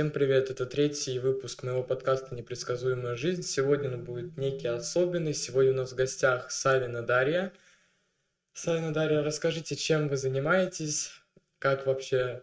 Всем 0.00 0.12
привет, 0.12 0.48
это 0.48 0.64
третий 0.64 1.18
выпуск 1.18 1.62
моего 1.62 1.82
подкаста 1.82 2.34
«Непредсказуемая 2.34 3.16
жизнь». 3.16 3.42
Сегодня 3.42 3.92
он 3.92 4.02
будет 4.02 4.38
некий 4.38 4.68
особенный. 4.68 5.34
Сегодня 5.34 5.72
у 5.72 5.74
нас 5.74 5.92
в 5.92 5.94
гостях 5.94 6.50
Савина 6.50 7.02
Дарья. 7.02 7.52
Савина 8.54 8.94
Дарья, 8.94 9.22
расскажите, 9.22 9.76
чем 9.76 10.08
вы 10.08 10.16
занимаетесь, 10.16 11.10
как 11.58 11.84
вообще 11.84 12.42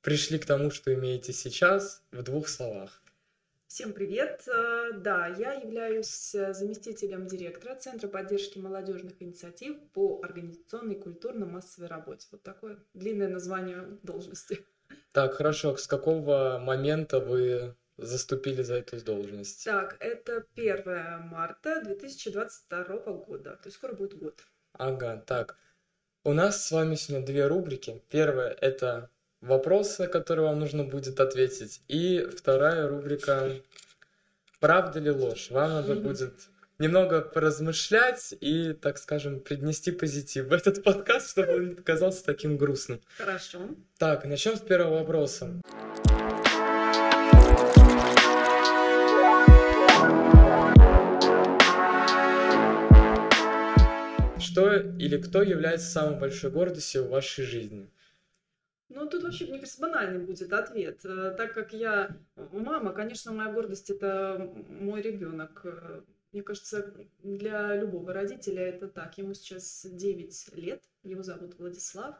пришли 0.00 0.38
к 0.38 0.46
тому, 0.46 0.70
что 0.70 0.94
имеете 0.94 1.32
сейчас, 1.32 2.04
в 2.12 2.22
двух 2.22 2.46
словах. 2.46 3.02
Всем 3.66 3.92
привет! 3.92 4.46
Э, 4.46 4.92
да, 4.92 5.26
я 5.26 5.54
являюсь 5.54 6.36
э, 6.36 6.54
заместителем 6.54 7.26
директора 7.26 7.74
Центра 7.74 8.06
поддержки 8.06 8.60
молодежных 8.60 9.20
инициатив 9.20 9.76
по 9.92 10.20
организационной 10.22 10.94
культурно-массовой 10.94 11.88
работе. 11.88 12.28
Вот 12.30 12.44
такое 12.44 12.78
длинное 12.94 13.28
название 13.28 13.98
должности. 14.04 14.64
Так, 15.12 15.34
хорошо. 15.34 15.76
С 15.76 15.86
какого 15.86 16.58
момента 16.58 17.20
вы 17.20 17.74
заступили 17.96 18.62
за 18.62 18.74
эту 18.74 19.02
должность? 19.02 19.64
Так, 19.64 19.96
это 20.00 20.44
1 20.54 21.20
марта 21.28 21.82
2022 21.82 22.84
года, 23.12 23.50
то 23.56 23.66
есть 23.66 23.76
скоро 23.76 23.94
будет 23.94 24.18
год. 24.18 24.40
Ага, 24.72 25.22
так. 25.26 25.56
У 26.24 26.32
нас 26.32 26.66
с 26.66 26.70
вами 26.70 26.96
сегодня 26.96 27.26
две 27.26 27.46
рубрики. 27.46 28.02
Первая– 28.10 28.50
это 28.60 29.10
вопросы, 29.40 30.02
на 30.02 30.08
которые 30.08 30.48
вам 30.48 30.58
нужно 30.58 30.84
будет 30.84 31.20
ответить. 31.20 31.82
И 31.88 32.20
вторая 32.36 32.88
рубрика 32.88 33.52
«Правда 34.60 34.98
ли 35.00 35.10
ложь?». 35.10 35.50
Вам 35.50 35.70
надо 35.70 35.94
будет 35.94 36.34
немного 36.78 37.22
поразмышлять 37.22 38.34
и, 38.40 38.72
так 38.72 38.98
скажем, 38.98 39.40
принести 39.40 39.90
позитив 39.90 40.46
в 40.46 40.52
этот 40.52 40.82
подкаст, 40.82 41.30
чтобы 41.30 41.56
он 41.56 41.68
не 41.68 41.74
казался 41.74 42.24
таким 42.24 42.56
грустным. 42.56 43.00
Хорошо. 43.16 43.60
Так, 43.98 44.24
начнем 44.26 44.56
с 44.56 44.60
первого 44.60 45.00
вопроса. 45.00 45.60
Что 54.38 54.74
или 54.74 55.18
кто 55.18 55.42
является 55.42 55.86
самой 55.86 56.18
большой 56.18 56.50
гордостью 56.50 57.04
в 57.04 57.10
вашей 57.10 57.44
жизни? 57.44 57.90
Ну, 58.88 59.06
тут 59.08 59.24
вообще, 59.24 59.46
мне 59.46 59.58
кажется, 59.58 59.80
банальный 59.80 60.24
будет 60.24 60.52
ответ. 60.52 61.04
Э, 61.04 61.34
так 61.36 61.52
как 61.52 61.72
я 61.72 62.16
мама, 62.52 62.92
конечно, 62.92 63.32
моя 63.32 63.52
гордость 63.52 63.90
это 63.90 64.50
мой 64.68 65.02
ребенок. 65.02 65.66
Мне 66.36 66.42
кажется, 66.42 66.92
для 67.22 67.74
любого 67.76 68.12
родителя 68.12 68.68
это 68.68 68.88
так. 68.88 69.16
Ему 69.16 69.32
сейчас 69.32 69.86
9 69.90 70.54
лет, 70.54 70.82
его 71.02 71.22
зовут 71.22 71.58
Владислав. 71.58 72.14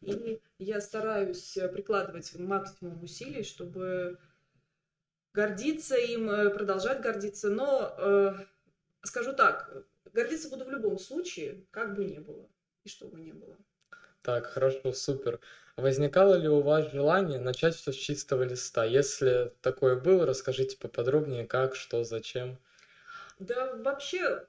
И 0.00 0.40
я 0.58 0.80
стараюсь 0.80 1.56
прикладывать 1.72 2.34
максимум 2.36 3.00
усилий, 3.00 3.44
чтобы 3.44 4.18
гордиться 5.32 5.94
им, 5.94 6.28
э, 6.28 6.50
продолжать 6.50 7.00
гордиться. 7.00 7.48
Но 7.48 7.94
э, 7.96 8.34
скажу 9.04 9.34
так, 9.34 9.72
гордиться 10.12 10.48
буду 10.48 10.64
в 10.64 10.70
любом 10.70 10.98
случае, 10.98 11.64
как 11.70 11.94
бы 11.94 12.04
ни 12.04 12.18
было 12.18 12.48
и 12.82 12.88
что 12.88 13.06
бы 13.06 13.20
ни 13.20 13.30
было. 13.30 13.56
Так, 14.22 14.46
хорошо, 14.46 14.92
супер. 14.92 15.38
Возникало 15.76 16.34
ли 16.34 16.48
у 16.48 16.60
вас 16.60 16.90
желание 16.90 17.38
начать 17.38 17.76
все 17.76 17.92
с 17.92 17.96
чистого 17.96 18.42
листа? 18.42 18.84
Если 18.84 19.54
такое 19.62 19.94
было, 19.94 20.26
расскажите 20.26 20.76
поподробнее, 20.76 21.46
как, 21.46 21.76
что, 21.76 22.02
зачем. 22.02 22.58
Да, 23.40 23.74
вообще, 23.76 24.44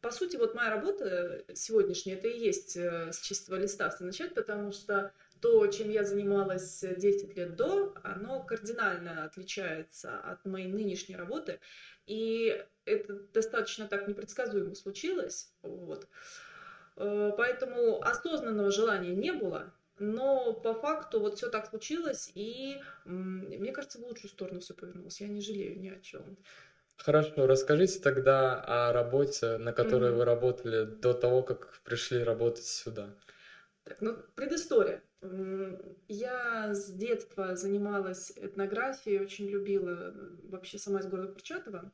по 0.00 0.10
сути, 0.10 0.36
вот 0.36 0.54
моя 0.54 0.70
работа 0.70 1.44
сегодняшняя, 1.52 2.14
это 2.14 2.28
и 2.28 2.38
есть 2.38 2.78
э, 2.78 3.12
с 3.12 3.20
чистого 3.20 3.56
листа 3.56 3.90
все 3.90 4.04
начать, 4.04 4.32
потому 4.32 4.72
что 4.72 5.12
то, 5.42 5.66
чем 5.66 5.90
я 5.90 6.02
занималась 6.02 6.80
10 6.80 7.36
лет 7.36 7.56
до, 7.56 7.94
оно 8.02 8.42
кардинально 8.42 9.24
отличается 9.24 10.18
от 10.20 10.46
моей 10.46 10.68
нынешней 10.68 11.14
работы. 11.14 11.60
И 12.06 12.64
это 12.86 13.20
достаточно 13.34 13.86
так 13.86 14.08
непредсказуемо 14.08 14.74
случилось. 14.76 15.52
Вот. 15.60 16.08
Э, 16.96 17.32
поэтому 17.36 18.02
осознанного 18.02 18.70
желания 18.70 19.14
не 19.14 19.32
было, 19.32 19.74
но 19.98 20.54
по 20.54 20.72
факту 20.72 21.20
вот 21.20 21.36
все 21.36 21.50
так 21.50 21.68
случилось, 21.68 22.32
и 22.34 22.80
мне 23.04 23.72
кажется, 23.72 23.98
в 23.98 24.06
лучшую 24.06 24.30
сторону 24.30 24.60
все 24.60 24.72
повернулось. 24.72 25.20
Я 25.20 25.28
не 25.28 25.42
жалею 25.42 25.78
ни 25.78 25.90
о 25.90 26.00
чем. 26.00 26.38
Хорошо, 26.96 27.46
расскажите 27.46 28.00
тогда 28.00 28.60
о 28.60 28.92
работе, 28.92 29.58
на 29.58 29.72
которой 29.72 30.12
вы 30.12 30.24
работали 30.24 30.84
до 30.84 31.14
того, 31.14 31.42
как 31.42 31.80
пришли 31.84 32.22
работать 32.22 32.64
сюда. 32.64 33.16
Так, 33.84 34.00
ну, 34.00 34.16
предыстория. 34.36 35.02
Я 36.08 36.74
с 36.74 36.92
детства 36.92 37.56
занималась 37.56 38.32
этнографией, 38.36 39.20
очень 39.20 39.48
любила 39.48 40.14
вообще 40.44 40.78
сама 40.78 41.00
из 41.00 41.06
города 41.06 41.32
Курчатова 41.32 41.92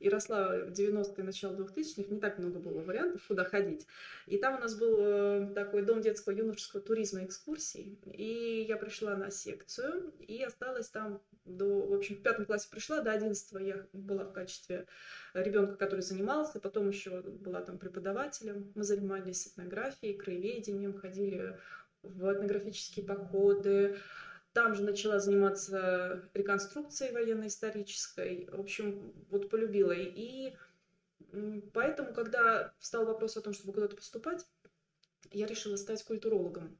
и 0.00 0.08
росла 0.08 0.48
в 0.48 0.72
90-е, 0.72 1.24
начало 1.24 1.54
2000-х, 1.54 2.12
не 2.12 2.18
так 2.18 2.38
много 2.38 2.58
было 2.58 2.80
вариантов, 2.80 3.22
куда 3.28 3.44
ходить. 3.44 3.86
И 4.26 4.38
там 4.38 4.56
у 4.56 4.58
нас 4.58 4.74
был 4.74 4.96
э, 4.98 5.52
такой 5.54 5.82
дом 5.82 6.00
детского 6.00 6.32
юношеского 6.32 6.82
туризма 6.82 7.24
экскурсий. 7.24 7.98
И 8.06 8.64
я 8.66 8.76
пришла 8.76 9.14
на 9.16 9.30
секцию 9.30 10.12
и 10.18 10.42
осталась 10.42 10.88
там 10.88 11.20
до, 11.44 11.86
в 11.86 11.92
общем, 11.92 12.16
в 12.16 12.22
пятом 12.22 12.46
классе 12.46 12.68
пришла, 12.70 13.00
до 13.00 13.12
11 13.12 13.52
я 13.60 13.86
была 13.92 14.24
в 14.24 14.32
качестве 14.32 14.86
ребенка, 15.34 15.76
который 15.76 16.00
занимался, 16.00 16.60
потом 16.60 16.88
еще 16.88 17.20
была 17.20 17.60
там 17.60 17.78
преподавателем. 17.78 18.72
Мы 18.74 18.84
занимались 18.84 19.48
этнографией, 19.48 20.16
краеведением, 20.16 20.94
ходили 20.94 21.58
в 22.02 22.32
этнографические 22.32 23.04
походы, 23.04 23.98
там 24.52 24.74
же 24.74 24.82
начала 24.82 25.20
заниматься 25.20 26.28
реконструкцией 26.34 27.12
военно-исторической. 27.12 28.48
В 28.50 28.60
общем, 28.60 29.12
вот 29.30 29.48
полюбила. 29.48 29.92
И 29.92 30.54
поэтому, 31.72 32.12
когда 32.12 32.74
встал 32.78 33.06
вопрос 33.06 33.36
о 33.36 33.42
том, 33.42 33.52
чтобы 33.52 33.72
куда-то 33.72 33.96
поступать, 33.96 34.44
я 35.30 35.46
решила 35.46 35.76
стать 35.76 36.02
культурологом. 36.02 36.78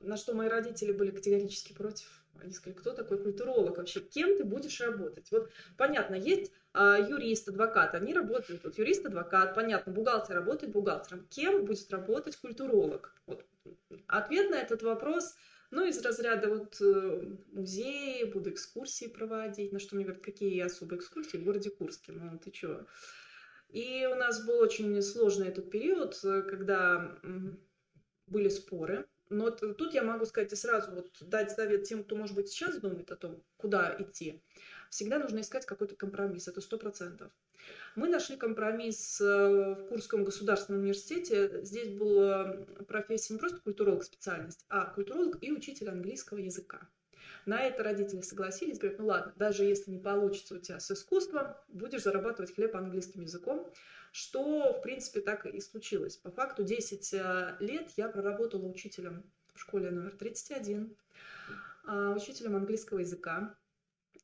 На 0.00 0.16
что 0.16 0.32
мои 0.32 0.48
родители 0.48 0.92
были 0.92 1.10
категорически 1.10 1.74
против. 1.74 2.24
Они 2.40 2.52
сказали, 2.52 2.78
кто 2.78 2.92
такой 2.92 3.20
культуролог 3.20 3.76
вообще? 3.76 4.00
Кем 4.00 4.36
ты 4.36 4.44
будешь 4.44 4.80
работать? 4.80 5.30
Вот 5.32 5.50
понятно, 5.76 6.14
есть 6.14 6.52
а, 6.72 6.96
юрист, 6.96 7.48
адвокат, 7.48 7.94
они 7.94 8.14
работают. 8.14 8.62
Вот 8.62 8.78
юрист, 8.78 9.04
адвокат, 9.04 9.56
понятно, 9.56 9.92
бухгалтер 9.92 10.36
работает 10.36 10.72
бухгалтером. 10.72 11.26
Кем 11.28 11.64
будет 11.64 11.90
работать 11.90 12.36
культуролог? 12.36 13.20
Вот. 13.26 13.44
Ответ 14.06 14.50
на 14.50 14.54
этот 14.54 14.82
вопрос– 14.82 15.34
ну, 15.70 15.86
из 15.86 16.00
разряда 16.00 16.48
вот 16.48 16.80
э, 16.80 17.36
музеи, 17.52 18.24
буду 18.24 18.50
экскурсии 18.50 19.06
проводить. 19.06 19.72
На 19.72 19.78
что 19.78 19.96
мне 19.96 20.04
говорят, 20.04 20.24
какие 20.24 20.60
особые 20.60 20.98
экскурсии 20.98 21.36
в 21.36 21.44
городе 21.44 21.70
Курске? 21.70 22.12
Ну, 22.12 22.38
ты 22.38 22.50
чё? 22.50 22.86
И 23.68 24.08
у 24.10 24.14
нас 24.14 24.44
был 24.46 24.58
очень 24.58 25.00
сложный 25.02 25.48
этот 25.48 25.70
период, 25.70 26.18
э, 26.24 26.42
когда 26.42 27.18
были 28.26 28.48
споры. 28.48 29.06
Но 29.30 29.50
тут 29.50 29.92
я 29.92 30.02
могу 30.02 30.24
сказать 30.24 30.52
и 30.52 30.56
сразу 30.56 30.92
вот 30.92 31.10
дать 31.20 31.50
совет 31.50 31.84
тем, 31.84 32.02
кто, 32.02 32.16
может 32.16 32.34
быть, 32.34 32.48
сейчас 32.48 32.80
думает 32.80 33.10
о 33.10 33.16
том, 33.16 33.42
куда 33.58 33.94
идти. 33.98 34.42
Всегда 34.90 35.18
нужно 35.18 35.40
искать 35.40 35.66
какой-то 35.66 35.96
компромисс, 35.96 36.48
это 36.48 36.60
сто 36.60 36.78
процентов. 36.78 37.30
Мы 37.96 38.08
нашли 38.08 38.36
компромисс 38.36 39.20
э, 39.20 39.24
в 39.74 39.88
Курском 39.88 40.24
государственном 40.24 40.82
университете. 40.82 41.64
Здесь 41.64 41.90
была 41.90 42.52
профессия 42.86 43.34
не 43.34 43.40
просто 43.40 43.60
культуролог 43.60 44.04
специальность, 44.04 44.64
а 44.68 44.86
культуролог 44.86 45.38
и 45.42 45.52
учитель 45.52 45.90
английского 45.90 46.38
языка. 46.38 46.88
На 47.46 47.62
это 47.62 47.82
родители 47.82 48.20
согласились, 48.20 48.78
говорят, 48.78 48.98
ну 48.98 49.06
ладно, 49.06 49.32
даже 49.36 49.64
если 49.64 49.90
не 49.90 49.98
получится 49.98 50.54
у 50.54 50.58
тебя 50.58 50.80
с 50.80 50.90
искусством, 50.90 51.54
будешь 51.68 52.02
зарабатывать 52.02 52.54
хлеб 52.54 52.76
английским 52.76 53.22
языком, 53.22 53.70
что, 54.12 54.72
в 54.72 54.82
принципе, 54.82 55.20
так 55.20 55.46
и 55.46 55.60
случилось. 55.60 56.16
По 56.16 56.30
факту 56.30 56.62
10 56.62 57.14
э, 57.14 57.56
лет 57.60 57.90
я 57.96 58.08
проработала 58.08 58.66
учителем 58.66 59.24
в 59.54 59.60
школе 59.60 59.90
номер 59.90 60.14
31, 60.16 60.96
а, 61.84 62.12
учителем 62.12 62.54
английского 62.54 62.98
языка. 62.98 63.56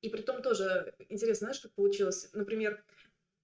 И 0.04 0.10
при 0.10 0.20
том 0.20 0.42
тоже 0.42 0.92
интересно, 1.08 1.46
знаешь, 1.46 1.60
как 1.60 1.72
получилось? 1.72 2.28
Например, 2.34 2.84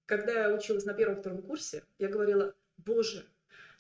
когда 0.05 0.33
я 0.33 0.55
училась 0.55 0.85
на 0.85 0.93
первом-втором 0.93 1.41
курсе, 1.41 1.85
я 1.99 2.09
говорила, 2.09 2.55
боже, 2.77 3.25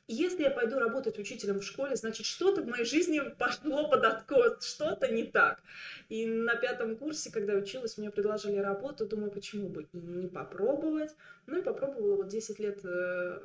если 0.09 0.44
я 0.44 0.50
пойду 0.50 0.79
работать 0.79 1.19
учителем 1.19 1.61
в 1.61 1.62
школе, 1.62 1.94
значит, 1.94 2.25
что-то 2.25 2.62
в 2.62 2.67
моей 2.67 2.87
жизни 2.87 3.21
пошло 3.38 3.87
под 3.91 4.03
откос, 4.06 4.65
что-то 4.67 5.12
не 5.12 5.25
так. 5.25 5.62
И 6.09 6.25
на 6.25 6.56
пятом 6.56 6.97
курсе, 6.97 7.31
когда 7.31 7.53
училась, 7.53 7.99
мне 7.99 8.11
предложили 8.11 8.56
работу, 8.56 9.06
думаю, 9.06 9.31
почему 9.31 9.69
бы 9.69 9.83
и 9.93 9.99
не 9.99 10.29
попробовать. 10.29 11.15
Ну 11.44 11.59
и 11.59 11.62
попробовала 11.62 12.17
вот 12.17 12.29
10 12.29 12.59
лет 12.61 12.81
э, 12.83 13.41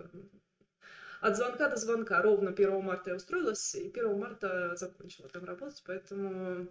от 1.20 1.36
звонка 1.36 1.68
до 1.68 1.76
звонка. 1.76 2.22
Ровно 2.22 2.52
1 2.52 2.82
марта 2.82 3.10
я 3.10 3.18
устроилась, 3.18 3.76
и 3.76 3.90
1 3.90 4.18
марта 4.18 4.78
закончила 4.78 5.28
там 5.28 5.44
работать, 5.44 5.84
поэтому 5.86 6.70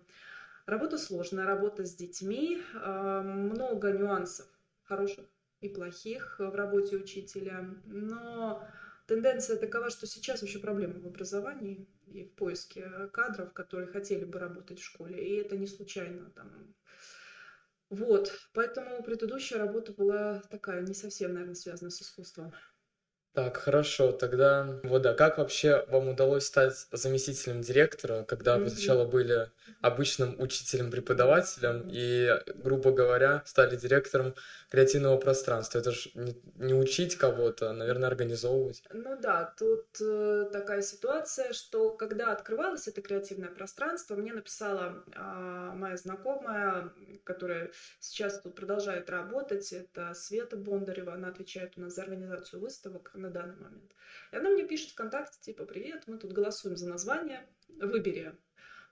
работа 0.66 0.98
сложная, 0.98 1.46
работа 1.46 1.84
с 1.84 1.94
детьми, 1.94 2.62
э, 2.74 3.20
много 3.22 3.92
нюансов 3.92 4.46
хороших 4.84 5.26
и 5.60 5.68
плохих 5.68 6.36
в 6.38 6.54
работе 6.54 6.96
учителя. 6.96 7.74
Но 7.86 8.66
тенденция 9.06 9.56
такова, 9.56 9.90
что 9.90 10.06
сейчас 10.06 10.42
вообще 10.42 10.58
проблема 10.58 11.00
в 11.00 11.06
образовании 11.06 11.88
и 12.06 12.24
в 12.24 12.34
поиске 12.34 13.08
кадров, 13.12 13.52
которые 13.52 13.88
хотели 13.88 14.24
бы 14.24 14.38
работать 14.38 14.78
в 14.78 14.84
школе. 14.84 15.24
И 15.26 15.36
это 15.36 15.56
не 15.56 15.66
случайно. 15.66 16.30
Там. 16.30 16.74
Вот. 17.88 18.32
Поэтому 18.52 19.02
предыдущая 19.02 19.58
работа 19.58 19.92
была 19.92 20.42
такая, 20.50 20.82
не 20.82 20.94
совсем, 20.94 21.32
наверное, 21.32 21.54
связана 21.54 21.90
с 21.90 22.02
искусством. 22.02 22.52
Так, 23.34 23.56
хорошо, 23.56 24.12
тогда 24.12 24.78
вот 24.84 25.02
да, 25.02 25.12
как 25.12 25.38
вообще 25.38 25.84
вам 25.88 26.06
удалось 26.06 26.46
стать 26.46 26.86
заместителем 26.92 27.62
директора, 27.62 28.22
когда 28.22 28.58
вы 28.58 28.70
сначала 28.70 29.04
были 29.04 29.50
обычным 29.80 30.40
учителем-преподавателем 30.40 31.88
и, 31.90 32.30
грубо 32.54 32.92
говоря, 32.92 33.42
стали 33.44 33.74
директором 33.74 34.36
креативного 34.70 35.16
пространства? 35.16 35.78
Это 35.78 35.90
же 35.90 36.10
не, 36.14 36.40
не 36.56 36.74
учить 36.74 37.16
кого-то, 37.16 37.70
а, 37.70 37.72
наверное, 37.72 38.08
организовывать. 38.08 38.82
Ну 38.92 39.18
да, 39.20 39.52
тут 39.58 39.84
э, 40.00 40.48
такая 40.52 40.82
ситуация, 40.82 41.52
что 41.52 41.90
когда 41.90 42.32
открывалось 42.32 42.86
это 42.86 43.02
креативное 43.02 43.50
пространство, 43.50 44.14
мне 44.14 44.32
написала 44.32 45.04
э, 45.12 45.72
моя 45.74 45.96
знакомая, 45.96 46.92
которая 47.24 47.72
сейчас 47.98 48.40
тут 48.40 48.54
продолжает 48.54 49.10
работать, 49.10 49.72
это 49.72 50.14
Света 50.14 50.56
Бондарева, 50.56 51.14
она 51.14 51.28
отвечает 51.28 51.72
у 51.76 51.80
нас 51.80 51.94
за 51.94 52.02
организацию 52.02 52.60
выставок 52.60 53.10
на 53.24 53.30
данный 53.30 53.56
момент. 53.56 53.92
И 54.32 54.36
она 54.36 54.50
мне 54.50 54.64
пишет 54.64 54.90
ВКонтакте, 54.90 55.40
типа, 55.40 55.64
привет, 55.64 56.04
мы 56.06 56.18
тут 56.18 56.32
голосуем 56.32 56.76
за 56.76 56.88
название, 56.88 57.46
выбери. 57.68 58.34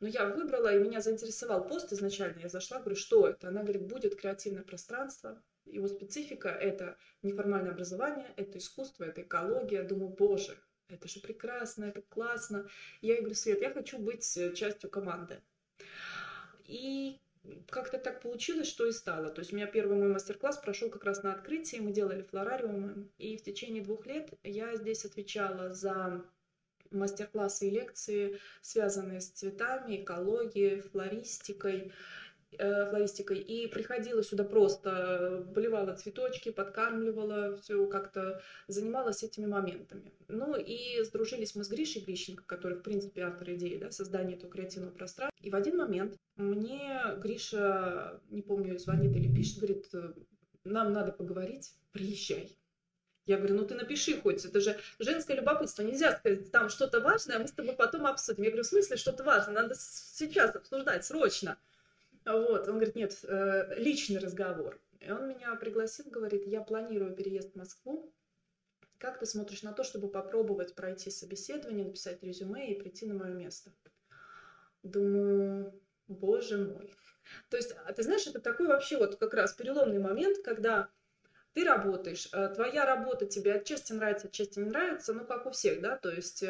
Но 0.01 0.09
я 0.09 0.27
выбрала, 0.27 0.75
и 0.75 0.83
меня 0.83 1.01
заинтересовал 1.01 1.67
пост 1.69 1.93
изначально. 1.93 2.41
Я 2.41 2.49
зашла, 2.49 2.81
говорю, 2.81 2.97
что 2.97 3.29
это? 3.29 3.49
Она 3.49 3.63
говорит, 3.63 3.87
будет 3.87 4.17
креативное 4.17 4.65
пространство. 4.65 5.41
Его 5.65 5.87
специфика– 5.87 6.49
это 6.61 6.97
неформальное 7.23 7.71
образование, 7.71 8.27
это 8.37 8.59
искусство, 8.59 9.05
это 9.05 9.23
экология. 9.23 9.85
Думаю, 9.85 10.11
боже, 10.11 10.59
это 10.89 11.07
же 11.09 11.21
прекрасно, 11.21 11.85
это 11.85 12.03
классно. 12.03 12.69
Я 13.01 13.15
ей 13.15 13.21
говорю, 13.21 13.37
Свет, 13.37 13.61
я 13.61 13.71
хочу 13.71 13.99
быть 13.99 14.37
э, 14.37 14.53
частью 14.55 14.91
команды. 14.91 15.41
И 16.65 17.21
как-то 17.69 17.99
так 17.99 18.21
получилось, 18.21 18.69
что 18.69 18.87
и 18.87 18.93
стало. 18.93 19.31
То 19.31 19.41
есть 19.41 19.53
у 19.53 19.57
меня 19.57 19.67
первый 19.67 19.97
мой 19.97 20.09
мастер-класс 20.09 20.59
прошел 20.59 20.91
как 20.91 21.05
раз 21.05 21.23
на 21.23 21.33
открытии, 21.33 21.79
мы 21.79 21.93
делали 21.93 22.23
флорариумы, 22.23 23.09
и 23.19 23.37
в 23.37 23.43
течение 23.43 23.83
двух 23.83 24.07
лет 24.07 24.33
я 24.43 24.77
здесь 24.77 25.05
отвечала 25.05 25.71
за 25.71 26.25
мастер-классы 26.91 27.69
и 27.69 27.71
лекции, 27.71 28.39
связанные 28.61 29.21
с 29.21 29.31
цветами, 29.31 30.03
экологией, 30.03 30.81
флористикой, 30.81 31.93
флористикой. 32.59 33.39
И 33.39 33.67
приходила 33.67 34.23
сюда 34.23 34.45
просто, 34.45 35.47
поливала 35.55 35.95
цветочки, 35.95 36.51
подкармливала, 36.51 37.57
все 37.57 37.87
как-то 37.87 38.41
занималась 38.69 39.23
этими 39.23 39.47
моментами. 39.47 40.13
Ну 40.29 40.57
и 40.57 41.03
сдружились 41.03 41.55
мы 41.55 41.65
с 41.65 41.69
Гришей 41.69 42.03
Грищенко, 42.03 42.45
который, 42.45 42.79
в 42.79 42.83
принципе, 42.83 43.23
автор 43.23 43.53
идеи 43.53 43.79
да, 43.79 43.91
создания 43.91 44.35
этого 44.35 44.53
креативного 44.53 44.93
пространства. 44.93 45.33
И 45.41 45.51
в 45.51 45.55
один 45.55 45.77
момент 45.77 46.17
мне 46.37 47.03
Гриша, 47.19 48.21
не 48.31 48.43
помню, 48.43 48.79
звонит 48.79 49.15
или 49.17 49.35
пишет, 49.35 49.59
говорит, 49.59 49.91
нам 50.65 50.93
надо 50.93 51.13
поговорить, 51.13 51.75
приезжай. 51.93 52.57
Я 53.25 53.37
говорю, 53.37 53.55
ну 53.55 53.65
ты 53.65 53.75
напиши 53.75 54.21
хоть, 54.21 54.45
это 54.45 54.61
же 54.61 54.77
женское 54.99 55.37
любопытство, 55.37 55.83
нельзя 55.83 56.19
сказать, 56.19 56.51
там 56.51 56.69
что-то 56.69 57.01
важное, 57.01 57.39
мы 57.39 57.47
с 57.47 57.53
тобой 57.53 57.75
потом 57.75 58.07
обсудим. 58.07 58.43
Я 58.43 58.51
говорю, 58.51 58.65
в 58.65 58.67
смысле 58.67 58.97
что-то 58.97 59.23
важное, 59.23 59.55
надо 59.55 59.77
сейчас 59.77 60.57
обсуждать, 60.57 61.05
срочно. 61.05 61.57
Вот, 62.25 62.69
он 62.69 62.75
говорит, 62.75 62.95
нет, 62.95 63.19
э, 63.25 63.75
личный 63.77 64.19
разговор. 64.19 64.81
И 65.01 65.11
он 65.11 65.29
меня 65.29 65.55
пригласил, 65.57 66.05
говорит, 66.09 66.47
я 66.47 66.61
планирую 66.61 67.15
переезд 67.15 67.53
в 67.53 67.57
Москву, 67.57 68.13
как 68.99 69.19
ты 69.19 69.27
смотришь 69.27 69.65
на 69.65 69.73
то, 69.73 69.83
чтобы 69.83 70.09
попробовать 70.09 70.77
пройти 70.77 71.11
собеседование, 71.11 71.85
написать 71.85 72.23
резюме 72.23 72.71
и 72.71 72.81
прийти 72.81 73.07
на 73.07 73.15
мое 73.15 73.33
место? 73.33 73.73
Думаю, 74.85 75.75
боже 76.07 76.59
мой. 76.59 76.95
То 77.51 77.57
есть, 77.57 77.75
а 77.85 77.93
ты 77.93 78.05
знаешь, 78.05 78.27
это 78.29 78.39
такой 78.39 78.69
вообще 78.69 78.99
вот 78.99 79.17
как 79.17 79.35
раз 79.35 79.55
переломный 79.55 79.99
момент, 79.99 80.39
когда 80.45 80.89
ты 81.53 81.65
работаешь, 81.65 82.29
э, 82.33 82.55
твоя 82.55 82.87
работа 82.87 83.27
тебе 83.27 83.55
отчасти 83.55 83.93
нравится, 83.93 84.29
отчасти 84.29 84.61
не 84.61 84.67
нравится, 84.67 85.13
ну, 85.13 85.27
как 85.27 85.47
у 85.47 85.51
всех, 85.51 85.81
да, 85.81 85.97
то 85.97 86.11
есть... 86.11 86.45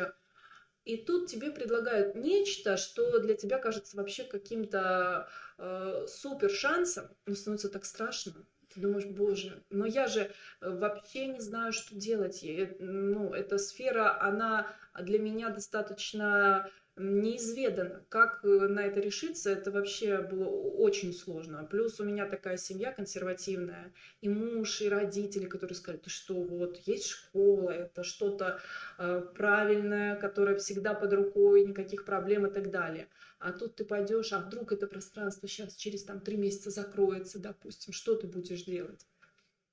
Э, 0.85 0.91
и 0.91 1.05
тут 1.05 1.29
тебе 1.31 1.51
предлагают 1.51 2.15
нечто, 2.15 2.77
что 2.77 3.19
для 3.19 3.35
тебя 3.35 3.59
кажется 3.59 3.97
вообще 3.97 4.25
каким-то 4.25 5.29
э, 5.59 6.07
супер 6.09 6.51
шансом, 6.51 7.09
но 7.27 7.35
становится 7.35 7.69
так 7.69 7.85
страшно. 7.85 8.47
Ты 8.75 8.81
думаешь, 8.81 9.05
боже, 9.05 9.63
но 9.71 9.85
я 9.85 10.07
же 10.07 10.23
э, 10.23 10.31
вообще 10.61 11.27
не 11.27 11.41
знаю, 11.41 11.73
что 11.73 11.95
делать. 11.95 12.45
Ну, 12.79 13.33
эта 13.33 13.59
сфера, 13.59 14.21
она 14.21 14.75
для 14.99 15.19
меня 15.19 15.51
достаточно 15.51 16.71
неизведанно. 16.97 18.05
Как 18.09 18.45
э, 18.45 18.49
на 18.49 18.85
это 18.85 19.01
решиться, 19.01 19.51
это 19.51 19.71
вообще 19.71 20.19
было 20.19 20.47
очень 20.47 21.13
сложно. 21.13 21.67
Плюс 21.71 21.99
у 22.01 22.05
меня 22.05 22.27
такая 22.27 22.57
семья 22.57 22.93
консервативная, 22.93 23.93
и 24.21 24.29
муж, 24.29 24.83
и 24.83 24.89
родители, 24.89 25.47
которые 25.47 25.75
сказали, 25.75 26.03
что, 26.07 26.43
вот, 26.43 26.77
есть 26.87 27.07
школа, 27.07 27.71
это 27.71 28.03
что-то 28.03 28.61
э, 28.99 29.23
правильное, 29.35 30.17
которое 30.17 30.57
всегда 30.57 30.93
под 30.93 31.13
рукой, 31.15 31.65
никаких 31.65 32.05
проблем 32.05 32.47
и 32.47 32.51
так 32.53 32.71
далее. 32.71 33.09
А 33.39 33.53
тут 33.53 33.77
ты 33.77 33.85
пойдешь, 33.85 34.33
а 34.33 34.39
вдруг 34.39 34.73
это 34.73 34.87
пространство 34.87 35.49
сейчас 35.49 35.75
через 35.75 36.05
там 36.05 36.21
три 36.21 36.37
месяца 36.37 36.71
закроется, 36.71 37.41
допустим, 37.41 37.93
что 37.93 38.15
ты 38.15 38.27
будешь 38.27 38.65
делать? 38.65 39.07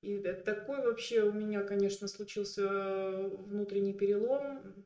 И 0.01 0.18
такой 0.19 0.81
вообще 0.81 1.24
у 1.24 1.33
меня, 1.33 1.62
конечно, 1.63 2.07
случился 2.07 2.62
э, 2.63 3.27
внутренний 3.27 3.94
перелом, 3.94 4.86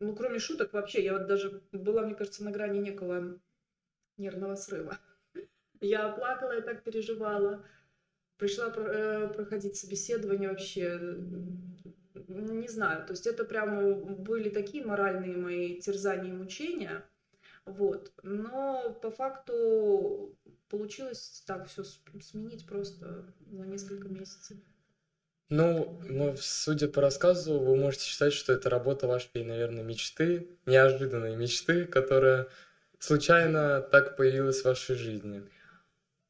ну, 0.00 0.14
кроме 0.14 0.38
шуток, 0.38 0.72
вообще, 0.72 1.02
я 1.02 1.14
вот 1.14 1.26
даже 1.26 1.62
была, 1.72 2.02
мне 2.02 2.14
кажется, 2.14 2.44
на 2.44 2.50
грани 2.50 2.78
некого 2.78 3.38
нервного 4.16 4.54
срыва. 4.56 4.98
Я 5.80 6.08
плакала, 6.08 6.52
я 6.52 6.62
так 6.62 6.84
переживала. 6.84 7.62
Пришла 8.38 8.72
э, 8.74 9.28
проходить 9.28 9.76
собеседование 9.76 10.48
вообще, 10.48 10.98
не 12.28 12.68
знаю, 12.68 13.06
то 13.06 13.12
есть 13.12 13.26
это 13.26 13.44
прямо 13.44 13.94
были 13.94 14.48
такие 14.48 14.84
моральные 14.84 15.36
мои 15.36 15.80
терзания 15.80 16.32
и 16.32 16.36
мучения, 16.36 17.04
вот. 17.64 18.12
Но 18.22 18.98
по 19.02 19.10
факту 19.10 20.36
получилось 20.68 21.42
так 21.46 21.66
все 21.68 21.84
сменить 21.84 22.66
просто 22.66 23.32
за 23.46 23.66
несколько 23.66 24.08
месяцев. 24.08 24.58
Ну, 25.48 26.00
ну, 26.04 26.34
судя 26.36 26.88
по 26.88 27.00
рассказу, 27.00 27.60
вы 27.60 27.76
можете 27.76 28.04
считать, 28.06 28.32
что 28.32 28.52
это 28.52 28.68
работа 28.68 29.06
вашей, 29.06 29.44
наверное, 29.44 29.84
мечты, 29.84 30.48
неожиданной 30.66 31.36
мечты, 31.36 31.84
которая 31.84 32.48
случайно 32.98 33.80
так 33.80 34.16
появилась 34.16 34.62
в 34.62 34.64
вашей 34.64 34.96
жизни. 34.96 35.42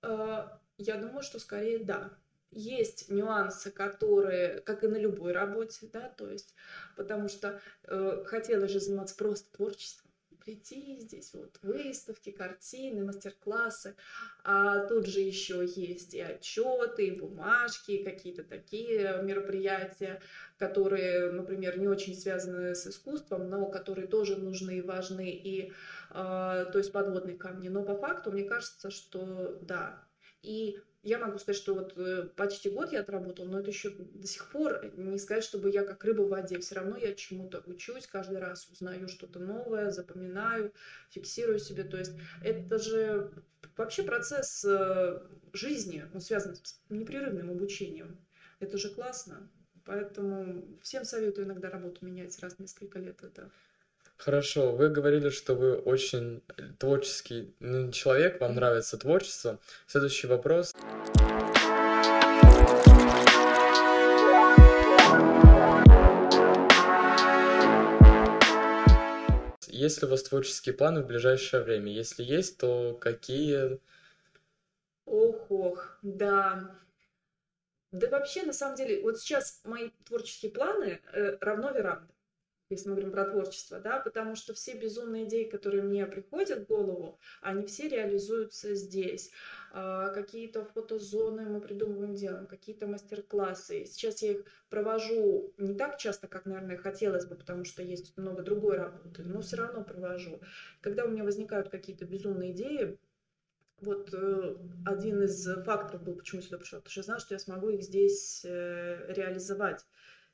А, 0.02 0.60
я 0.76 0.96
думаю, 0.96 1.22
что 1.22 1.38
скорее 1.38 1.78
да. 1.78 2.10
Есть 2.50 3.08
нюансы, 3.10 3.70
которые, 3.70 4.60
как 4.60 4.84
и 4.84 4.88
на 4.88 4.96
любой 4.96 5.32
работе, 5.32 5.88
да, 5.92 6.08
то 6.16 6.30
есть, 6.30 6.54
потому 6.96 7.28
что 7.28 7.60
э, 7.84 8.24
хотела 8.24 8.68
же 8.68 8.80
заниматься 8.80 9.16
просто 9.16 9.52
творчеством, 9.54 10.05
прийти 10.46 11.00
здесь 11.00 11.34
вот 11.34 11.58
выставки, 11.62 12.30
картины, 12.30 13.04
мастер-классы. 13.04 13.96
А 14.44 14.86
тут 14.86 15.06
же 15.06 15.20
еще 15.20 15.66
есть 15.66 16.14
и 16.14 16.20
отчеты, 16.20 17.08
и 17.08 17.20
бумажки, 17.20 17.90
и 17.92 18.04
какие-то 18.04 18.44
такие 18.44 19.20
мероприятия, 19.22 20.22
которые, 20.56 21.32
например, 21.32 21.78
не 21.80 21.88
очень 21.88 22.14
связаны 22.14 22.76
с 22.76 22.86
искусством, 22.86 23.50
но 23.50 23.66
которые 23.66 24.06
тоже 24.06 24.36
нужны 24.36 24.78
и 24.78 24.82
важны, 24.82 25.30
и, 25.30 25.72
э, 25.72 25.72
то 26.10 26.78
есть 26.78 26.92
подводные 26.92 27.36
камни. 27.36 27.68
Но 27.68 27.82
по 27.82 27.96
факту 27.96 28.30
мне 28.30 28.44
кажется, 28.44 28.90
что 28.90 29.58
да. 29.62 30.06
И 30.46 30.78
я 31.02 31.18
могу 31.18 31.38
сказать, 31.38 31.60
что 31.60 31.74
вот 31.74 31.92
э, 31.96 32.28
почти 32.36 32.70
год 32.70 32.92
я 32.92 33.00
отработала, 33.00 33.46
но 33.46 33.58
это 33.58 33.70
еще 33.70 33.90
до 33.90 34.26
сих 34.28 34.48
пор 34.50 34.92
не 34.96 35.18
сказать, 35.18 35.42
чтобы 35.42 35.70
я 35.70 35.84
как 35.84 36.04
рыба 36.04 36.22
в 36.22 36.28
воде. 36.28 36.60
Все 36.60 36.76
равно 36.76 36.96
я 36.96 37.14
чему-то 37.14 37.62
учусь, 37.66 38.06
каждый 38.06 38.38
раз 38.38 38.68
узнаю 38.68 39.08
что-то 39.08 39.40
новое, 39.40 39.90
запоминаю, 39.90 40.72
фиксирую 41.10 41.58
себе. 41.58 41.82
То 41.82 41.96
есть 41.98 42.12
это 42.44 42.78
же 42.78 43.32
вообще 43.76 44.04
процесс 44.04 44.64
э, 44.64 45.20
жизни, 45.52 46.04
он 46.14 46.20
связан 46.20 46.54
с 46.54 46.80
непрерывным 46.90 47.50
обучением. 47.50 48.18
Это 48.60 48.78
же 48.78 48.90
классно. 48.90 49.50
Поэтому 49.84 50.78
всем 50.80 51.04
советую 51.04 51.46
иногда 51.46 51.70
работу 51.70 52.04
менять 52.06 52.38
раз 52.40 52.54
в 52.54 52.60
несколько 52.60 53.00
лет. 53.00 53.22
Это 53.22 53.50
Хорошо, 54.16 54.72
вы 54.72 54.88
говорили, 54.88 55.28
что 55.28 55.54
вы 55.54 55.76
очень 55.76 56.42
творческий 56.78 57.54
ну, 57.60 57.92
человек, 57.92 58.40
вам 58.40 58.54
нравится 58.54 58.96
творчество. 58.96 59.60
Следующий 59.86 60.26
вопрос. 60.26 60.72
Есть 69.68 70.00
ли 70.00 70.08
у 70.08 70.10
вас 70.10 70.22
творческие 70.22 70.74
планы 70.74 71.02
в 71.02 71.06
ближайшее 71.06 71.62
время? 71.62 71.92
Если 71.92 72.24
есть, 72.24 72.56
то 72.58 72.94
какие? 72.94 73.78
Ох, 75.04 75.50
ох, 75.50 75.98
да. 76.02 76.74
Да 77.92 78.08
вообще, 78.08 78.42
на 78.44 78.54
самом 78.54 78.76
деле, 78.76 79.02
вот 79.02 79.20
сейчас 79.20 79.60
мои 79.64 79.90
творческие 80.06 80.50
планы 80.50 81.00
э, 81.12 81.36
равно 81.40 81.70
веранда 81.70 82.15
если 82.68 82.88
мы 82.88 82.96
говорим 82.96 83.12
про 83.12 83.24
творчество, 83.24 83.78
да, 83.78 84.00
потому 84.00 84.34
что 84.34 84.52
все 84.54 84.76
безумные 84.76 85.24
идеи, 85.24 85.44
которые 85.44 85.82
мне 85.82 86.04
приходят 86.06 86.60
в 86.60 86.66
голову, 86.66 87.18
они 87.40 87.64
все 87.66 87.88
реализуются 87.88 88.74
здесь. 88.74 89.30
А, 89.72 90.08
какие-то 90.08 90.64
фотозоны 90.64 91.42
мы 91.42 91.60
придумываем, 91.60 92.14
делаем, 92.14 92.46
какие-то 92.46 92.86
мастер-классы. 92.86 93.84
Сейчас 93.84 94.22
я 94.22 94.32
их 94.32 94.44
провожу 94.68 95.54
не 95.58 95.74
так 95.74 95.98
часто, 95.98 96.26
как, 96.26 96.46
наверное, 96.46 96.76
хотелось 96.76 97.26
бы, 97.26 97.36
потому 97.36 97.64
что 97.64 97.82
есть 97.82 98.16
много 98.16 98.42
другой 98.42 98.78
работы, 98.78 99.22
но 99.22 99.42
все 99.42 99.56
равно 99.56 99.84
провожу. 99.84 100.40
Когда 100.80 101.04
у 101.04 101.08
меня 101.08 101.22
возникают 101.22 101.68
какие-то 101.68 102.04
безумные 102.04 102.52
идеи, 102.52 102.98
вот 103.80 104.12
э, 104.12 104.56
один 104.86 105.22
из 105.22 105.44
факторов 105.64 106.02
был, 106.02 106.16
почему 106.16 106.40
сюда 106.40 106.58
пришла, 106.58 106.78
потому 106.78 106.90
что 106.90 107.00
я 107.00 107.04
знала, 107.04 107.20
что 107.20 107.34
я 107.34 107.38
смогу 107.38 107.68
их 107.68 107.82
здесь 107.82 108.44
э, 108.44 109.12
реализовать. 109.12 109.84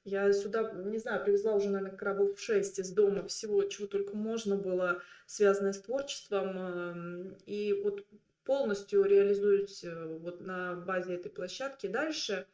Я 0.05 0.33
сюда, 0.33 0.73
не 0.73 0.99
знаю, 0.99 1.23
привезла 1.23 1.55
уже, 1.55 1.69
наверное, 1.69 1.97
коробов 1.97 2.41
6 2.41 2.81
из 2.81 2.91
дома 2.91 3.27
всего, 3.29 3.63
чего 3.65 3.87
только 3.87 4.17
можно 4.17 4.57
было, 4.57 5.01
связанное 5.27 5.73
с 5.73 5.81
творчеством. 5.81 6.59
Эм, 6.59 7.37
и 7.47 7.73
вот 7.85 8.05
полностью 8.45 9.05
реализуюсь 9.05 9.85
э, 9.85 10.19
вот 10.19 10.41
на 10.41 10.75
базе 10.75 11.15
этой 11.15 11.31
площадки. 11.31 11.87
Дальше 11.87 12.47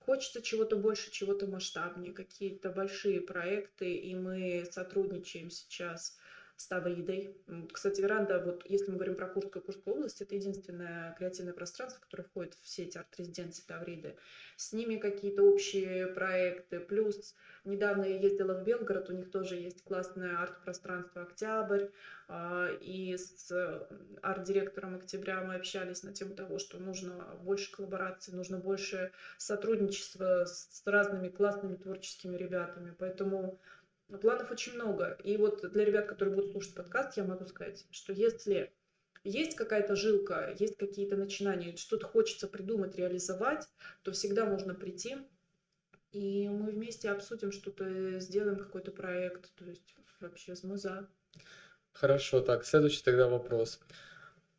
хочется 0.00 0.42
чего-то 0.42 0.76
больше, 0.76 1.10
чего-то 1.10 1.46
масштабнее, 1.46 2.12
какие-то 2.12 2.70
большие 2.70 3.20
проекты, 3.20 3.94
и 3.94 4.14
мы 4.14 4.66
сотрудничаем 4.70 5.50
сейчас 5.50 6.18
с 6.62 6.66
Тавридой. 6.68 7.36
Кстати, 7.72 8.00
веранда, 8.00 8.40
вот 8.40 8.64
если 8.66 8.90
мы 8.90 8.96
говорим 8.96 9.16
про 9.16 9.26
Курскую, 9.26 9.62
Курскую 9.62 9.96
область, 9.96 10.22
это 10.22 10.34
единственное 10.36 11.14
креативное 11.18 11.52
пространство, 11.52 12.00
которое 12.00 12.22
входит 12.22 12.54
в 12.54 12.68
сеть 12.68 12.96
арт-резиденции 12.96 13.64
Тавриды. 13.66 14.16
С 14.56 14.72
ними 14.72 14.96
какие-то 14.96 15.42
общие 15.42 16.06
проекты. 16.06 16.78
Плюс 16.78 17.34
недавно 17.64 18.04
я 18.04 18.16
ездила 18.16 18.54
в 18.54 18.64
Белгород, 18.64 19.10
у 19.10 19.12
них 19.12 19.30
тоже 19.30 19.56
есть 19.56 19.82
классное 19.82 20.38
арт-пространство 20.38 21.22
«Октябрь». 21.22 21.86
А, 22.28 22.68
и 22.80 23.16
с 23.16 23.50
арт-директором 24.22 24.94
«Октября» 24.94 25.42
мы 25.42 25.56
общались 25.56 26.04
на 26.04 26.12
тему 26.12 26.34
того, 26.34 26.58
что 26.58 26.78
нужно 26.78 27.36
больше 27.42 27.72
коллабораций, 27.72 28.34
нужно 28.34 28.58
больше 28.58 29.10
сотрудничества 29.36 30.44
с 30.44 30.82
разными 30.86 31.28
классными 31.28 31.74
творческими 31.74 32.36
ребятами. 32.36 32.94
Поэтому 32.98 33.58
Планов 34.18 34.50
очень 34.50 34.74
много. 34.74 35.18
И 35.24 35.36
вот 35.36 35.70
для 35.72 35.84
ребят, 35.84 36.06
которые 36.06 36.34
будут 36.34 36.52
слушать 36.52 36.74
подкаст, 36.74 37.16
я 37.16 37.24
могу 37.24 37.46
сказать, 37.46 37.86
что 37.90 38.12
если 38.12 38.72
есть 39.24 39.54
какая-то 39.56 39.96
жилка, 39.96 40.54
есть 40.58 40.76
какие-то 40.76 41.16
начинания, 41.16 41.76
что-то 41.76 42.06
хочется 42.06 42.48
придумать, 42.48 42.96
реализовать, 42.96 43.68
то 44.02 44.12
всегда 44.12 44.44
можно 44.44 44.74
прийти, 44.74 45.16
и 46.12 46.48
мы 46.48 46.72
вместе 46.72 47.10
обсудим 47.10 47.52
что-то, 47.52 48.18
сделаем 48.20 48.58
какой-то 48.58 48.90
проект. 48.90 49.54
То 49.54 49.64
есть 49.64 49.94
вообще 50.20 50.54
мы 50.62 50.76
за. 50.76 51.08
Хорошо, 51.92 52.40
так, 52.40 52.64
следующий 52.64 53.02
тогда 53.02 53.28
вопрос. 53.28 53.80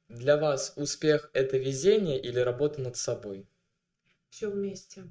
Для 0.10 0.38
вас 0.38 0.74
успех– 0.76 1.30
это 1.34 1.58
везение 1.58 2.20
или 2.20 2.40
работа 2.40 2.82
над 2.82 2.96
собой? 2.96 3.48
Все 4.30 4.50
вместе. 4.50 5.04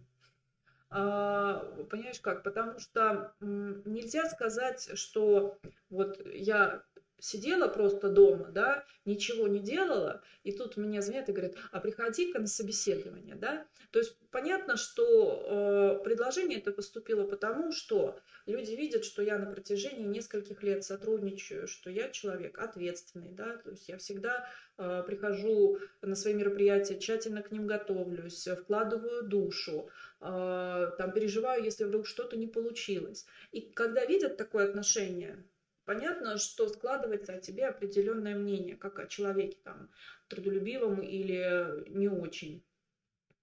А, 0.94 1.64
понимаешь 1.90 2.20
как? 2.20 2.42
Потому 2.42 2.78
что 2.78 3.32
нельзя 3.40 4.28
сказать, 4.28 4.90
что 4.98 5.58
вот 5.88 6.20
я 6.26 6.82
сидела 7.22 7.68
просто 7.68 8.08
дома, 8.08 8.48
да, 8.50 8.84
ничего 9.04 9.46
не 9.46 9.60
делала, 9.60 10.22
и 10.42 10.50
тут 10.50 10.76
мне 10.76 11.00
звонят 11.00 11.28
и 11.28 11.32
говорят, 11.32 11.54
а 11.70 11.78
приходи-ка 11.78 12.40
на 12.40 12.48
собеседование, 12.48 13.36
да. 13.36 13.64
То 13.92 14.00
есть 14.00 14.18
понятно, 14.32 14.76
что 14.76 16.00
э, 16.00 16.04
предложение 16.04 16.58
это 16.58 16.72
поступило 16.72 17.24
потому, 17.24 17.70
что 17.70 18.18
люди 18.46 18.72
видят, 18.72 19.04
что 19.04 19.22
я 19.22 19.38
на 19.38 19.46
протяжении 19.46 20.04
нескольких 20.04 20.64
лет 20.64 20.82
сотрудничаю, 20.82 21.68
что 21.68 21.90
я 21.90 22.10
человек 22.10 22.58
ответственный, 22.58 23.30
да, 23.30 23.56
то 23.58 23.70
есть 23.70 23.88
я 23.88 23.98
всегда 23.98 24.48
э, 24.78 25.04
прихожу 25.06 25.78
на 26.00 26.16
свои 26.16 26.34
мероприятия, 26.34 26.98
тщательно 26.98 27.42
к 27.42 27.52
ним 27.52 27.68
готовлюсь, 27.68 28.48
вкладываю 28.48 29.22
душу, 29.22 29.88
э, 30.20 30.90
там 30.98 31.12
переживаю, 31.12 31.62
если 31.62 31.84
вдруг 31.84 32.08
что-то 32.08 32.36
не 32.36 32.48
получилось. 32.48 33.26
И 33.52 33.60
когда 33.60 34.04
видят 34.04 34.36
такое 34.36 34.64
отношение, 34.68 35.44
понятно, 35.84 36.38
что 36.38 36.68
складывается 36.68 37.34
о 37.34 37.40
тебе 37.40 37.66
определенное 37.66 38.34
мнение, 38.34 38.76
как 38.76 38.98
о 38.98 39.06
человеке 39.06 39.58
там 39.64 39.90
трудолюбивом 40.28 41.00
или 41.00 41.88
не 41.88 42.08
очень. 42.08 42.64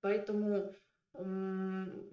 Поэтому 0.01 0.73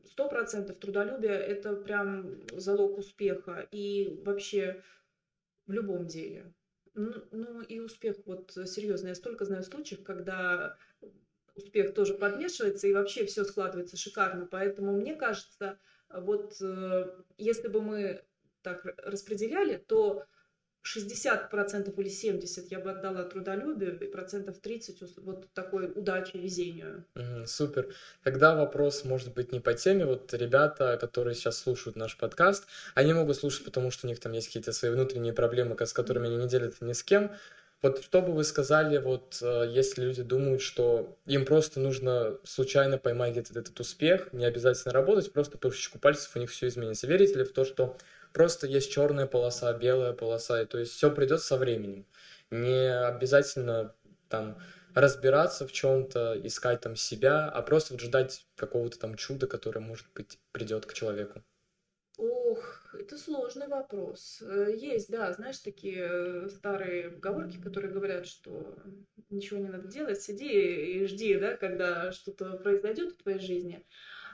сто 0.05 0.29
процентов 0.29 0.79
трудолюбие– 0.79 1.35
это 1.35 1.77
прям 1.77 2.41
залог 2.53 2.99
успеха 2.99 3.69
и 3.71 4.21
вообще 4.25 4.83
в 5.67 5.73
любом 5.73 6.07
деле. 6.07 6.53
Ну, 6.95 7.13
ну 7.31 7.61
и 7.61 7.79
успех, 7.79 8.17
вот 8.25 8.53
серьезно, 8.53 9.09
я 9.09 9.15
столько 9.15 9.45
знаю 9.45 9.63
случаев, 9.63 10.03
когда 10.03 10.77
успех 11.55 11.95
тоже 11.95 12.15
подмешивается 12.15 12.87
и 12.87 12.95
вообще 12.95 13.27
все 13.27 13.45
складывается 13.45 13.97
шикарно. 13.97 14.47
Поэтому 14.47 14.93
мне 14.93 15.15
кажется, 15.15 15.79
вот 16.09 16.55
э, 16.61 17.23
если 17.39 17.69
бы 17.69 17.83
мы 17.83 18.25
так 18.67 18.85
распределяли, 19.05 19.77
то 19.77 20.25
60% 20.83 21.95
или 22.01 22.11
70% 22.11 22.67
я 22.71 22.81
бы 22.81 22.91
отдала 22.91 23.23
трудолюбию, 23.23 23.97
и 24.01 24.07
процентов 24.09 24.57
30% 24.61 25.21
вот 25.23 25.47
такой 25.55 25.93
удаче, 25.95 26.39
везению. 26.39 27.05
Угу, 27.15 27.47
супер. 27.47 27.95
Тогда 28.25 28.57
вопрос 28.57 29.05
может 29.05 29.33
быть 29.35 29.53
не 29.53 29.61
по 29.61 29.75
теме. 29.75 30.05
Вот 30.05 30.35
ребята, 30.35 30.99
которые 31.01 31.35
сейчас 31.35 31.59
слушают 31.59 31.95
наш 31.95 32.17
подкаст, 32.17 32.67
они 32.97 33.13
могут 33.13 33.37
слушать, 33.37 33.65
потому 33.65 33.93
что 33.93 34.09
у 34.09 34.11
них 34.11 34.19
там 34.19 34.33
есть 34.33 34.49
какие-то 34.49 34.73
свои 34.73 34.91
внутренние 34.91 35.33
проблемы, 35.33 35.77
с 35.79 35.93
которыми 35.93 36.27
они 36.27 36.37
не 36.37 36.49
делятся 36.49 36.85
ни 36.85 36.93
с 36.93 37.05
кем. 37.05 37.31
Вот 37.83 38.03
что 38.03 38.23
бы 38.23 38.33
вы 38.33 38.43
сказали, 38.45 38.99
вот 38.99 39.39
э, 39.43 39.67
если 39.69 40.03
люди 40.03 40.23
думают, 40.23 40.63
что 40.63 41.17
им 41.27 41.45
просто 41.45 41.79
нужно 41.79 42.39
случайно 42.43 42.97
поймать 42.97 43.33
где-то 43.33 43.59
этот 43.59 43.79
успех, 43.79 44.33
не 44.33 44.47
обязательно 44.47 44.95
работать, 44.95 45.33
просто 45.33 45.59
по 45.59 45.71
щелчку 45.71 45.99
пальцев 45.99 46.35
у 46.35 46.39
них 46.39 46.51
все 46.51 46.69
изменится. 46.69 47.07
Верите 47.07 47.35
ли 47.35 47.45
в 47.45 47.53
то, 47.53 47.65
что 47.65 47.97
просто 48.33 48.67
есть 48.67 48.91
черная 48.91 49.27
полоса, 49.27 49.73
белая 49.75 50.15
полоса, 50.15 50.63
и 50.63 50.67
то 50.67 50.79
есть 50.79 50.93
все 50.93 51.11
придет 51.11 51.43
со 51.43 51.57
временем. 51.59 52.07
Не 52.51 52.99
обязательно 53.07 53.95
там 54.29 54.59
разбираться 54.95 55.67
в 55.67 55.73
чем-то, 55.73 56.41
искать 56.43 56.81
там 56.81 56.97
себя, 56.97 57.49
а 57.49 57.61
просто 57.61 57.93
вот 57.93 58.01
ждать 58.01 58.47
какого-то 58.57 58.99
там 58.99 59.17
чуда, 59.17 59.47
которое, 59.47 59.81
может 59.81 60.07
быть, 60.15 60.39
придет 60.53 60.87
к 60.87 60.95
человеку. 60.95 61.43
Ох, 62.17 62.86
это 63.01 63.19
сложный 63.19 63.69
вопрос. 63.69 64.43
Э, 64.43 64.75
есть, 64.75 65.11
да, 65.11 65.33
знаешь, 65.33 65.59
такие 65.59 66.09
э, 66.09 66.49
старые 66.49 67.11
поговорки, 67.11 67.61
которые 67.61 67.93
говорят, 67.93 68.27
что 68.27 68.77
ничего 69.31 69.61
не 69.61 69.69
надо 69.69 69.89
делать, 69.89 70.21
сиди 70.21 71.01
и 71.01 71.07
жди, 71.07 71.39
да, 71.39 71.57
когда 71.57 72.13
что-то 72.13 72.57
произойдет 72.59 73.13
в 73.13 73.23
твоей 73.23 73.39
жизни. 73.39 73.87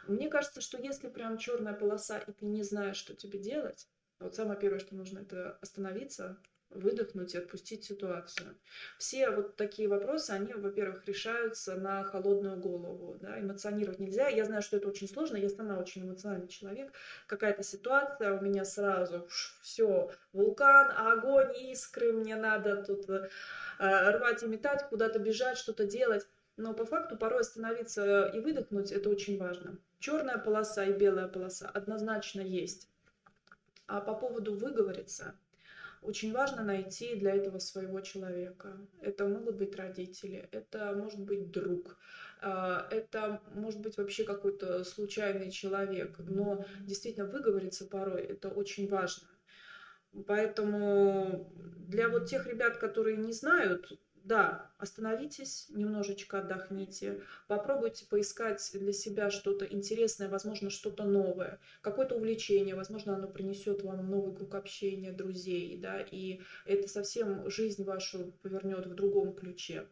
Мне 0.09 0.29
кажется, 0.29 0.61
что 0.61 0.83
если 0.83 1.09
прям 1.09 1.39
черная 1.39 1.75
полоса, 1.75 2.19
и 2.19 2.33
ты 2.33 2.45
не 2.47 2.63
знаешь, 2.63 2.97
что 2.97 3.15
тебе 3.15 3.39
делать, 3.39 3.89
вот 4.19 4.35
самое 4.35 4.59
первое, 4.59 4.79
что 4.79 4.95
нужно, 4.95 5.21
это 5.21 5.59
остановиться, 5.61 6.41
выдохнуть 6.75 7.35
и 7.35 7.39
отпустить 7.39 7.85
ситуацию. 7.85 8.55
Все 8.99 9.31
вот 9.31 9.57
такие 9.57 9.89
вопросы, 9.89 10.31
они, 10.31 10.53
во-первых, 10.53 11.07
решаются 11.07 11.77
на 11.77 12.05
холодную 12.05 12.57
голову. 12.57 13.17
Да? 13.21 13.41
Эмоционировать 13.41 13.99
нельзя. 13.99 14.29
Я 14.29 14.45
знаю, 14.45 14.63
что 14.63 14.77
это 14.77 14.89
очень 14.89 15.09
сложно. 15.09 15.37
Я 15.37 15.49
сама 15.49 15.79
очень 15.79 16.03
эмоциональный 16.03 16.49
человек. 16.49 16.93
Какая-то 17.27 17.63
ситуация, 17.63 18.39
у 18.39 18.43
меня 18.43 18.65
сразу 18.65 19.27
все, 19.61 20.11
вулкан, 20.33 20.93
огонь, 20.97 21.55
искры, 21.71 22.13
мне 22.13 22.37
надо 22.37 22.83
тут 22.83 23.09
э, 23.09 23.29
рвать 23.79 24.43
и 24.43 24.47
метать, 24.47 24.89
куда-то 24.89 25.19
бежать, 25.19 25.59
что-то 25.59 25.85
делать. 25.85 26.27
Но 26.57 26.75
по 26.75 26.85
факту 26.85 27.17
порой 27.17 27.41
остановиться 27.41 28.27
и 28.27 28.41
выдохнуть– 28.41 28.93
это 28.93 29.09
очень 29.09 29.39
важно. 29.39 29.79
Черная 29.99 30.39
полоса 30.39 30.85
и 30.85 30.93
белая 30.93 31.29
полоса 31.29 31.69
однозначно 31.69 32.41
есть. 32.41 32.89
А 33.87 34.01
по 34.01 34.15
поводу 34.15 34.55
выговориться, 34.55 35.35
очень 36.03 36.33
важно 36.33 36.63
найти 36.63 37.15
для 37.15 37.35
этого 37.35 37.59
своего 37.59 38.01
человека. 38.01 38.77
Это 39.01 39.27
могут 39.27 39.57
быть 39.57 39.77
родители, 39.77 40.49
это 40.51 40.93
может 40.93 41.21
быть 41.21 41.51
друг, 41.51 41.97
а, 42.41 42.87
это 42.91 43.41
может 43.55 43.81
быть 43.81 43.97
вообще 43.97 44.25
какой-то 44.25 44.85
случайный 44.85 45.51
человек, 45.51 46.17
но 46.19 46.65
действительно 46.81 47.27
выговориться 47.27 47.87
порой 47.87 48.23
это 48.23 48.49
очень 48.49 48.89
важно. 48.89 49.29
Поэтому 50.27 51.51
для 51.89 52.09
вот 52.09 52.27
тех 52.27 52.47
ребят, 52.47 52.77
которые 52.79 53.17
не 53.17 53.33
знают, 53.33 53.93
да, 54.25 54.71
остановитесь, 54.79 55.67
немножечко 55.71 56.41
отдохните, 56.41 57.23
попробуйте 57.49 58.07
поискать 58.07 58.71
для 58.75 58.93
себя 58.93 59.31
что-то 59.31 59.65
интересное, 59.65 60.29
возможно, 60.29 60.71
что-то 60.71 61.05
новое, 61.05 61.59
какое-то 61.81 62.17
увлечение, 62.17 62.75
возможно, 62.75 63.15
оно 63.15 63.29
принесет 63.29 63.83
вам 63.83 64.09
новый 64.09 64.35
круг 64.35 64.55
общения, 64.55 65.13
друзей, 65.13 65.77
да, 65.79 66.01
и 66.01 66.41
это 66.67 66.89
совсем 66.89 67.49
жизнь 67.51 67.85
вашу 67.85 68.33
повернет 68.43 68.87
в 68.87 68.95
другом 68.95 69.35
ключе. 69.35 69.87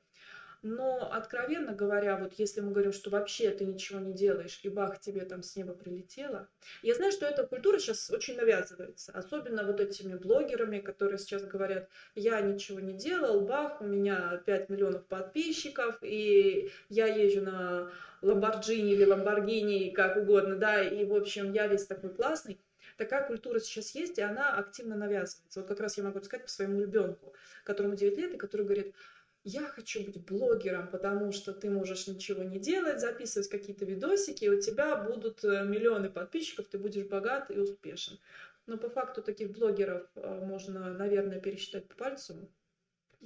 Но, 0.62 1.11
откровенно 1.11 1.73
говоря, 1.73 2.17
вот 2.17 2.35
если 2.35 2.61
мы 2.61 2.73
говорим, 2.73 2.93
что 2.93 3.09
вообще 3.09 3.50
ты 3.50 3.64
ничего 3.64 3.99
не 3.99 4.12
делаешь, 4.12 4.61
и 4.62 4.69
бах, 4.69 5.00
тебе 5.00 5.25
там 5.25 5.43
с 5.43 5.57
неба 5.57 5.73
прилетело. 5.73 6.49
Я 6.83 6.95
знаю, 6.95 7.12
что 7.12 7.25
эта 7.25 7.47
культура 7.47 7.79
сейчас 7.79 8.11
очень 8.11 8.37
навязывается, 8.37 9.12
особенно 9.12 9.64
вот 9.64 9.81
этими 9.81 10.14
блогерами, 10.14 10.81
которые 10.81 11.19
сейчас 11.19 11.45
говорят, 11.45 11.88
я 12.14 12.40
ничего 12.43 12.81
не 12.81 12.93
делал, 12.93 13.40
бах, 13.40 13.81
у 13.81 13.85
меня 13.85 14.43
5 14.45 14.69
миллионов 14.69 15.07
подписчиков, 15.07 15.99
и 16.02 16.71
я 16.90 17.07
езжу 17.07 17.40
на 17.40 17.90
Ламборджини 18.21 18.93
или 18.93 19.05
Ламборгини, 19.05 19.90
как 19.90 20.19
угодно, 20.19 20.57
да, 20.57 20.83
и, 20.83 21.07
в 21.07 21.14
общем, 21.14 21.52
я 21.55 21.69
весь 21.69 21.87
такой 21.87 22.11
классный. 22.11 22.61
Такая 22.99 23.26
культура 23.26 23.61
сейчас 23.61 23.95
есть, 23.95 24.19
и 24.19 24.23
она 24.23 24.57
активно 24.57 24.95
навязывается. 24.95 25.61
Вот 25.61 25.69
как 25.69 25.81
раз 25.81 25.97
я 25.97 26.05
могу 26.05 26.21
сказать 26.21 26.45
по 26.45 26.50
своему 26.50 26.83
ребенку, 26.83 27.33
которому 27.64 27.97
9 27.97 28.19
лет, 28.19 28.35
и 28.35 28.37
который 28.37 28.67
говорит, 28.67 28.95
я 29.44 29.62
хочу 29.62 30.04
быть 30.04 30.25
блогером, 30.25 30.88
потому 30.88 31.32
что 31.32 31.52
ты 31.52 31.70
можешь 31.70 32.06
ничего 32.06 32.42
не 32.42 32.59
делать, 32.59 33.00
записывать 33.00 33.49
какие-то 33.49 33.85
видосики, 33.85 34.44
и 34.44 34.49
у 34.49 34.61
тебя 34.61 34.97
будут 34.97 35.42
э, 35.44 35.64
миллионы 35.64 36.11
подписчиков, 36.11 36.68
ты 36.68 36.78
будешь 36.78 37.06
богат 37.06 37.50
и 37.50 37.59
успешен. 37.59 38.18
Но 38.66 38.76
по 38.76 38.90
факту 38.90 39.23
таких 39.23 39.50
блогеров 39.52 40.06
э, 40.14 40.44
можно, 40.44 40.92
наверное, 40.92 41.40
пересчитать 41.40 41.88
по 41.88 41.94
пальцу, 41.94 42.50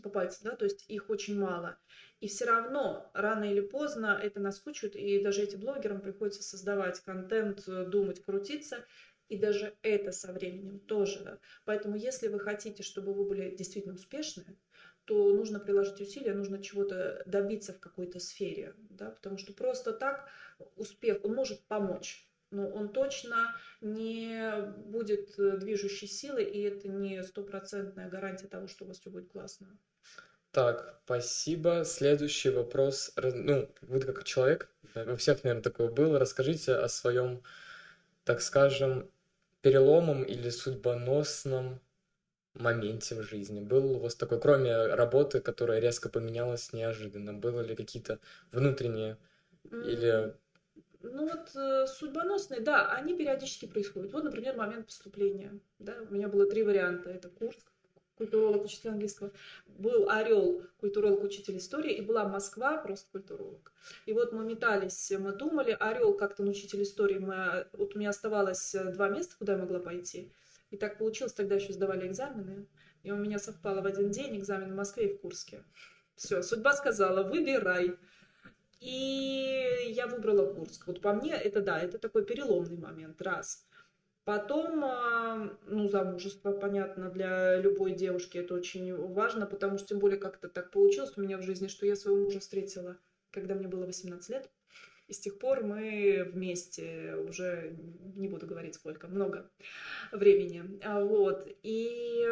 по 0.03 0.09
пальцу, 0.09 0.41
да, 0.45 0.55
то 0.55 0.65
есть 0.65 0.85
их 0.89 1.11
очень 1.11 1.39
мало. 1.39 1.77
И 2.21 2.29
все 2.29 2.45
равно, 2.45 3.11
рано 3.13 3.45
или 3.45 3.61
поздно 3.61 4.19
это 4.23 4.39
наскучит, 4.39 4.95
и 4.95 5.23
даже 5.23 5.43
этим 5.43 5.61
блогерам 5.61 6.01
приходится 6.01 6.43
создавать 6.43 7.01
контент, 7.01 7.67
э, 7.67 7.87
думать, 7.87 8.23
крутиться, 8.23 8.85
и 9.29 9.37
даже 9.37 9.75
это 9.83 10.13
со 10.13 10.33
временем 10.33 10.79
тоже. 10.79 11.41
Поэтому 11.65 11.97
если 11.97 12.29
вы 12.29 12.39
хотите, 12.39 12.85
чтобы 12.85 13.13
вы 13.15 13.25
были 13.25 13.57
действительно 13.57 13.95
успешны, 13.95 14.57
то 15.05 15.35
нужно 15.35 15.61
приложить 15.61 16.01
усилия, 16.01 16.35
нужно 16.35 16.63
чего-то 16.63 17.23
добиться 17.27 17.73
в 17.73 17.81
какой-то 17.81 18.21
сфере, 18.21 18.75
да, 18.91 19.11
потому 19.11 19.39
что 19.39 19.53
просто 19.53 19.93
так 19.93 20.29
успех, 20.77 21.25
он 21.25 21.35
может 21.35 21.61
помочь, 21.65 22.27
но 22.51 22.69
он 22.69 22.89
точно 22.91 23.55
не 23.81 24.63
будет 24.87 25.39
э, 25.39 25.59
движущей 25.59 26.07
силой, 26.07 26.45
и 26.45 26.63
это 26.63 26.89
не 26.89 27.23
стопроцентная 27.23 28.09
гарантия 28.09 28.47
того, 28.47 28.69
что 28.69 28.85
у 28.85 28.89
вас 28.89 29.01
все 29.01 29.11
будет 29.11 29.31
классно. 29.31 29.77
Так, 30.53 31.01
спасибо. 31.05 31.85
Следующий 31.85 32.51
вопрос. 32.51 33.13
Ну, 33.17 33.69
вы 33.81 34.01
как 34.01 34.23
человек, 34.23 34.71
у 34.95 35.17
всех, 35.17 35.43
наверное, 35.43 35.65
такое 35.65 35.91
было. 35.91 36.21
Расскажите 36.21 36.75
о 36.75 36.89
своем, 36.89 37.43
так 38.23 38.41
скажем, 38.41 39.11
переломом 39.63 40.23
или 40.23 40.51
судьбоносном 40.51 41.81
моменте 42.55 43.15
в 43.15 43.23
жизни? 43.23 43.61
Был 43.61 43.97
у 43.97 43.99
вас 43.99 44.15
такой, 44.15 44.41
кроме 44.41 44.87
работы, 44.95 45.41
которая 45.41 45.81
резко 45.81 46.09
поменялась 46.09 46.73
неожиданно, 46.73 47.33
было 47.33 47.61
ли 47.61 47.75
какие-то 47.75 48.19
внутренние 48.53 49.19
или... 49.71 50.35
Ну 51.03 51.29
вот 51.29 51.55
э, 51.55 51.87
судьбоносные, 51.87 52.61
да, 52.61 52.91
они 52.91 53.15
периодически 53.15 53.67
происходят. 53.67 54.13
Вот, 54.13 54.25
например, 54.25 54.57
момент 54.57 54.87
поступления. 54.87 55.59
Да, 55.79 55.95
у 56.09 56.15
меня 56.15 56.29
было 56.29 56.47
три 56.47 56.63
варианта. 56.63 57.11
Это 57.11 57.29
Курск, 57.29 57.71
культуролог, 58.17 58.65
учитель 58.65 58.91
английского, 58.91 59.33
был 59.67 60.09
Орел, 60.09 60.63
культуролог, 60.79 61.23
учитель 61.23 61.59
истории, 61.59 61.93
и 61.93 62.01
была 62.01 62.27
Москва, 62.27 62.79
просто 62.79 63.11
культуролог. 63.11 63.73
И 64.07 64.13
вот 64.13 64.33
мы 64.33 64.45
метались, 64.45 65.13
мы 65.19 65.33
думали, 65.33 65.77
Орел 65.79 66.15
как-то 66.15 66.43
учитель 66.43 66.83
истории, 66.83 67.19
мы, 67.19 67.67
вот 67.73 67.95
у 67.95 67.99
меня 67.99 68.11
оставалось 68.11 68.75
э, 68.75 68.93
два 68.93 69.09
места, 69.09 69.37
куда 69.39 69.55
я 69.55 69.59
могла 69.59 69.81
пойти. 69.81 70.33
И 70.71 70.77
так 70.77 70.99
получилось, 70.99 71.33
тогда 71.33 71.55
еще 71.55 71.73
сдавали 71.73 72.07
экзамены, 72.07 72.67
и 73.03 73.11
у 73.11 73.17
меня 73.17 73.39
совпало 73.39 73.81
в 73.81 73.87
один 73.87 74.11
день 74.11 74.37
экзамен 74.39 74.73
в 74.73 74.77
Москве 74.77 75.09
и 75.09 75.17
в 75.17 75.21
Курске. 75.21 75.63
Все, 76.17 76.43
судьба 76.43 76.73
сказала, 76.75 77.23
выбирай. 77.23 77.97
И 78.81 79.91
я 79.91 80.07
выбрала 80.07 80.53
Курск. 80.53 80.87
Вот 80.87 81.01
по 81.01 81.13
мне 81.13 81.33
это 81.33 81.63
да, 81.63 81.81
это 81.81 81.99
такой 81.99 82.25
переломный 82.25 82.77
момент, 82.77 83.21
раз. 83.23 83.67
Потом, 84.25 84.83
а, 84.85 85.51
ну, 85.67 85.87
замужество, 85.87 86.53
понятно, 86.53 87.11
для 87.11 87.57
любой 87.61 87.93
девушки 87.93 88.39
это 88.39 88.55
очень 88.55 88.95
важно, 88.95 89.45
потому 89.45 89.77
что 89.77 89.89
тем 89.89 89.99
более 89.99 90.19
как-то 90.19 90.49
так 90.49 90.71
получилось 90.71 91.13
у 91.17 91.21
меня 91.21 91.37
в 91.37 91.43
жизни, 91.43 91.69
что 91.69 91.85
я 91.85 91.95
своего 91.95 92.25
мужа 92.25 92.41
встретила, 92.41 92.97
когда 93.31 93.55
мне 93.55 93.69
было 93.69 93.85
18 93.85 94.31
лет. 94.31 94.51
И 95.07 95.13
с 95.13 95.21
тех 95.21 95.39
пор 95.39 95.63
мы 95.63 96.25
вместе 96.33 97.15
уже, 97.17 97.77
не 98.17 98.29
буду 98.29 98.47
говорить 98.47 98.75
сколько, 98.75 99.07
много 99.07 99.51
времени. 100.13 100.81
А, 100.83 101.05
вот. 101.05 101.49
И 101.63 102.27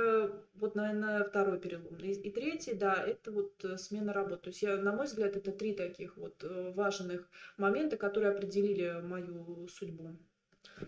вот, 0.54 0.74
наверное, 0.74 1.24
второй 1.24 1.60
перелом. 1.60 1.96
И, 1.96 2.12
и 2.12 2.30
третий, 2.30 2.74
да, 2.74 2.94
это 2.94 3.30
вот 3.30 3.64
смена 3.76 4.12
работы. 4.12 4.42
То 4.44 4.50
есть, 4.50 4.62
я, 4.62 4.76
на 4.76 4.92
мой 4.92 5.06
взгляд, 5.06 5.36
это 5.36 5.52
три 5.52 5.74
таких 5.74 6.16
вот 6.16 6.42
э, 6.44 6.72
важных 6.74 7.28
момента, 7.56 7.96
которые 7.96 8.32
определили 8.32 9.00
мою 9.02 9.68
судьбу. 9.68 10.16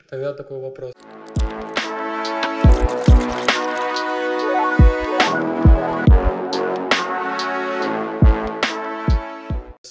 Тогда 0.09 0.33
такой 0.33 0.61
вопрос. 0.61 0.94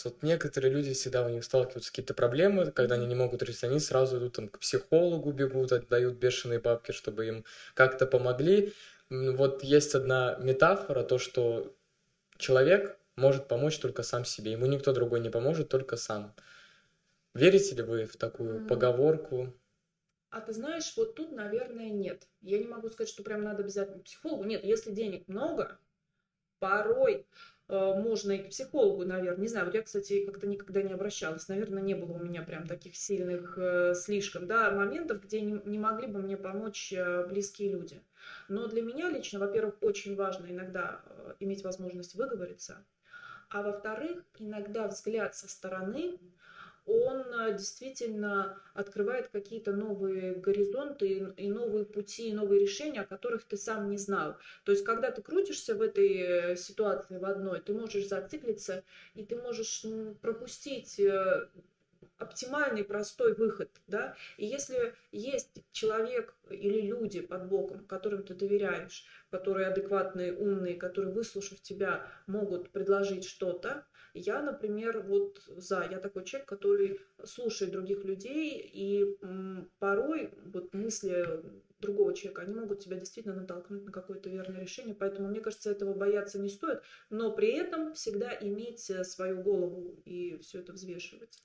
Вот 0.05 0.23
некоторые 0.23 0.71
люди 0.71 0.93
всегда 0.93 1.25
у 1.25 1.29
них 1.29 1.43
сталкиваются 1.43 1.91
какие-то 1.91 2.13
проблемы, 2.13 2.71
когда 2.71 2.95
они 2.95 3.05
не 3.05 3.15
могут 3.15 3.41
решить, 3.43 3.63
они 3.63 3.79
сразу 3.79 4.17
идут 4.17 4.35
там 4.35 4.47
к 4.49 4.59
психологу 4.59 5.31
бегут, 5.31 5.71
отдают 5.71 6.15
бешеные 6.15 6.59
бабки, 6.59 6.91
чтобы 6.91 7.27
им 7.27 7.45
как-то 7.73 8.05
помогли. 8.05 8.73
Вот 9.09 9.63
есть 9.63 9.95
одна 9.95 10.35
метафора, 10.39 11.03
то, 11.03 11.17
что 11.17 11.75
человек 12.37 12.97
может 13.15 13.47
помочь 13.47 13.77
только 13.77 14.03
сам 14.03 14.25
себе, 14.25 14.51
ему 14.53 14.65
никто 14.65 14.91
другой 14.91 15.19
не 15.19 15.29
поможет, 15.29 15.69
только 15.69 15.97
сам. 15.97 16.33
Верите 17.33 17.75
ли 17.75 17.83
вы 17.83 18.05
в 18.05 18.15
такую 18.17 18.59
mm-hmm. 18.59 18.67
поговорку? 18.67 19.53
А 20.29 20.41
ты 20.41 20.53
знаешь, 20.53 20.93
вот 20.97 21.15
тут, 21.15 21.31
наверное, 21.31 21.89
нет. 21.89 22.27
Я 22.41 22.57
не 22.57 22.65
могу 22.65 22.89
сказать, 22.89 23.09
что 23.09 23.23
прям 23.23 23.43
надо 23.43 23.63
обязательно 23.63 23.99
психологу. 23.99 24.43
Нет, 24.45 24.63
если 24.63 24.91
денег 24.91 25.27
много, 25.27 25.77
порой 26.59 27.27
можно 27.69 28.33
и 28.33 28.43
к 28.43 28.49
психологу, 28.49 29.05
наверное. 29.05 29.41
Не 29.41 29.47
знаю, 29.47 29.65
вот 29.65 29.75
я, 29.75 29.81
кстати, 29.81 30.25
как-то 30.25 30.47
никогда 30.47 30.81
не 30.81 30.93
обращалась. 30.93 31.47
Наверное, 31.47 31.81
не 31.81 31.93
было 31.93 32.13
у 32.13 32.23
меня 32.23 32.43
прям 32.43 32.67
таких 32.67 32.95
сильных 32.95 33.57
э, 33.57 33.93
слишком, 33.95 34.47
да, 34.47 34.71
моментов, 34.71 35.23
где 35.23 35.41
не, 35.41 35.61
не 35.65 35.79
могли 35.79 36.07
бы 36.07 36.19
мне 36.19 36.37
помочь 36.37 36.91
э, 36.93 37.25
близкие 37.27 37.71
люди. 37.71 38.01
Но 38.49 38.67
для 38.67 38.81
меня 38.81 39.09
лично, 39.09 39.39
во-первых, 39.39 39.75
очень 39.81 40.15
важно 40.15 40.47
иногда 40.47 41.01
иметь 41.39 41.63
возможность 41.63 42.15
выговориться, 42.15 42.85
а 43.49 43.61
во-вторых, 43.61 44.23
иногда 44.39 44.87
взгляд 44.87 45.35
со 45.35 45.47
стороны 45.47 46.19
он 46.85 47.21
э, 47.33 47.53
действительно 47.53 48.61
открывает 48.73 49.29
какие-то 49.29 49.71
новые 49.71 50.35
горизонты 50.35 51.33
и 51.37 51.47
новые 51.49 51.85
пути, 51.85 52.29
и 52.29 52.33
новые 52.33 52.61
решения, 52.61 53.01
о 53.01 53.07
которых 53.07 53.45
ты 53.45 53.57
сам 53.57 53.89
не 53.89 53.97
знал. 53.97 54.37
То 54.65 54.71
есть, 54.71 54.83
когда 54.83 55.11
ты 55.11 55.21
крутишься 55.21 55.75
в 55.75 55.81
этой 55.81 56.17
э, 56.17 56.55
ситуации 56.55 57.17
в 57.17 57.25
одной, 57.25 57.61
ты 57.61 57.73
можешь 57.73 58.07
зациклиться, 58.07 58.83
и 59.13 59.25
ты 59.25 59.35
можешь 59.37 59.85
пропустить 60.21 60.99
э, 60.99 61.47
оптимальный 62.17 62.83
простой 62.83 63.33
выход, 63.33 63.69
да, 63.87 64.15
и 64.37 64.45
если 64.45 64.93
есть 65.11 65.63
человек 65.71 66.35
или 66.49 66.81
люди 66.81 67.21
под 67.21 67.47
боком, 67.47 67.85
которым 67.85 68.23
ты 68.23 68.33
доверяешь, 68.33 69.05
которые 69.29 69.67
адекватные, 69.67 70.33
умные, 70.33 70.75
которые, 70.75 71.13
выслушав 71.13 71.61
тебя, 71.61 72.05
могут 72.27 72.69
предложить 72.71 73.25
что-то, 73.25 73.85
я, 74.13 74.41
например, 74.41 75.01
вот 75.01 75.41
за, 75.47 75.87
я 75.89 75.99
такой 75.99 76.25
человек, 76.25 76.47
который 76.47 76.99
слушает 77.23 77.71
других 77.71 78.03
людей, 78.03 78.59
и 78.59 79.17
порой 79.79 80.33
вот 80.45 80.73
мысли 80.73 81.41
другого 81.83 82.13
человека, 82.13 82.43
они 82.43 82.55
могут 82.55 82.79
тебя 82.79 82.97
действительно 82.97 83.35
натолкнуть 83.35 83.85
на 83.85 83.91
какое-то 83.91 84.29
верное 84.29 84.61
решение, 84.61 84.95
поэтому, 84.95 85.27
мне 85.27 85.41
кажется, 85.41 85.69
этого 85.69 85.93
бояться 85.93 86.39
не 86.39 86.49
стоит, 86.49 86.81
но 87.09 87.31
при 87.31 87.49
этом 87.49 87.93
всегда 87.93 88.35
иметь 88.39 88.89
э, 88.89 89.03
свою 89.03 89.41
голову 89.41 90.01
и 90.05 90.37
все 90.37 90.59
это 90.59 90.73
взвешивать. 90.73 91.43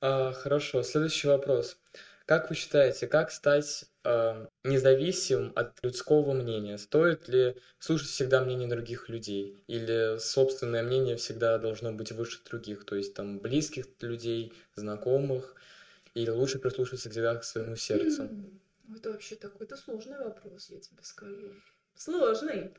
А, 0.00 0.32
хорошо, 0.32 0.82
следующий 0.82 1.28
вопрос. 1.28 1.78
Как 2.26 2.50
вы 2.50 2.56
считаете, 2.56 3.06
как 3.06 3.30
стать 3.30 3.84
э, 4.06 4.46
независимым 4.64 5.52
от 5.56 5.78
людского 5.82 6.32
мнения? 6.32 6.78
Стоит 6.78 7.28
ли 7.28 7.56
слушать 7.78 8.08
всегда 8.08 8.42
мнение 8.42 8.68
других 8.68 9.08
людей? 9.08 9.62
Или 9.66 10.18
собственное 10.18 10.82
мнение 10.82 11.16
всегда 11.16 11.58
должно 11.58 11.92
быть 11.92 12.12
выше 12.12 12.40
других? 12.48 12.84
То 12.84 12.94
есть 12.94 13.14
там 13.14 13.38
близких 13.38 13.86
людей, 14.00 14.52
знакомых? 14.76 15.56
Или 16.14 16.30
лучше 16.30 16.58
прислушиваться 16.58 17.10
всегда 17.10 17.34
к 17.34 17.44
своему 17.44 17.76
сердцу? 17.76 18.30
Это 18.96 19.10
вообще 19.10 19.34
такой, 19.34 19.66
это 19.66 19.76
сложный 19.76 20.18
вопрос, 20.18 20.70
я 20.70 20.80
тебе 20.80 21.02
скажу. 21.02 21.52
Сложный. 21.96 22.72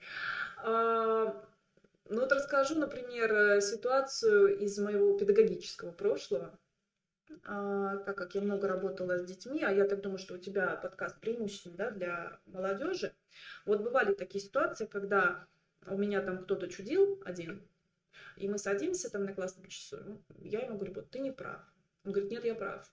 А, 0.64 1.46
ну 2.10 2.22
вот 2.22 2.32
расскажу, 2.32 2.76
например, 2.76 3.34
э, 3.34 3.62
ситуацию 3.62 4.58
из 4.58 4.78
моего 4.80 5.18
педагогического 5.18 5.92
прошлого. 5.92 6.58
А, 7.46 7.98
так 7.98 8.18
как 8.18 8.36
я 8.36 8.42
много 8.42 8.68
работала 8.68 9.18
с 9.18 9.26
детьми, 9.26 9.64
а 9.64 9.72
я 9.72 9.86
так 9.86 10.02
думаю, 10.02 10.18
что 10.18 10.36
у 10.36 10.38
тебя 10.38 10.76
подкаст 10.76 11.20
преимущественно 11.20 11.76
да, 11.76 11.92
для 11.92 12.40
молодежи. 12.46 13.14
Вот 13.66 13.82
бывали 13.82 14.14
такие 14.14 14.44
ситуации, 14.44 14.86
когда 14.86 15.48
у 15.86 15.98
меня 15.98 16.22
там 16.22 16.44
кто-то 16.44 16.68
чудил 16.68 17.22
один, 17.26 17.62
И 18.38 18.48
мы 18.48 18.58
садимся 18.58 19.10
там 19.10 19.26
на 19.26 19.34
классном 19.34 19.68
часу, 19.68 20.22
я 20.40 20.62
ему 20.62 20.76
говорю, 20.76 20.94
вот 20.94 21.10
ты 21.10 21.20
не 21.20 21.32
прав. 21.32 21.62
Он 22.04 22.12
говорит, 22.12 22.32
нет, 22.32 22.46
я 22.46 22.56
прав. 22.56 22.90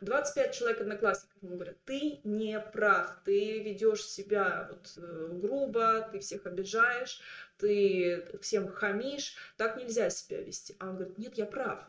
25 0.00 0.54
человек 0.54 0.80
одноклассников 0.80 1.42
ему 1.42 1.54
говорят, 1.56 1.76
ты 1.84 2.20
не 2.24 2.60
прав, 2.60 3.22
ты 3.24 3.62
ведешь 3.62 4.04
себя 4.04 4.68
вот 4.70 4.92
э, 4.96 5.28
грубо, 5.32 6.08
ты 6.12 6.18
всех 6.18 6.46
обижаешь, 6.46 7.20
ты 7.56 8.38
всем 8.40 8.68
хамишь, 8.68 9.36
так 9.56 9.76
нельзя 9.76 10.10
себя 10.10 10.42
вести. 10.42 10.76
А 10.78 10.90
он 10.90 10.96
говорит, 10.96 11.18
нет, 11.18 11.34
я 11.38 11.46
прав. 11.46 11.84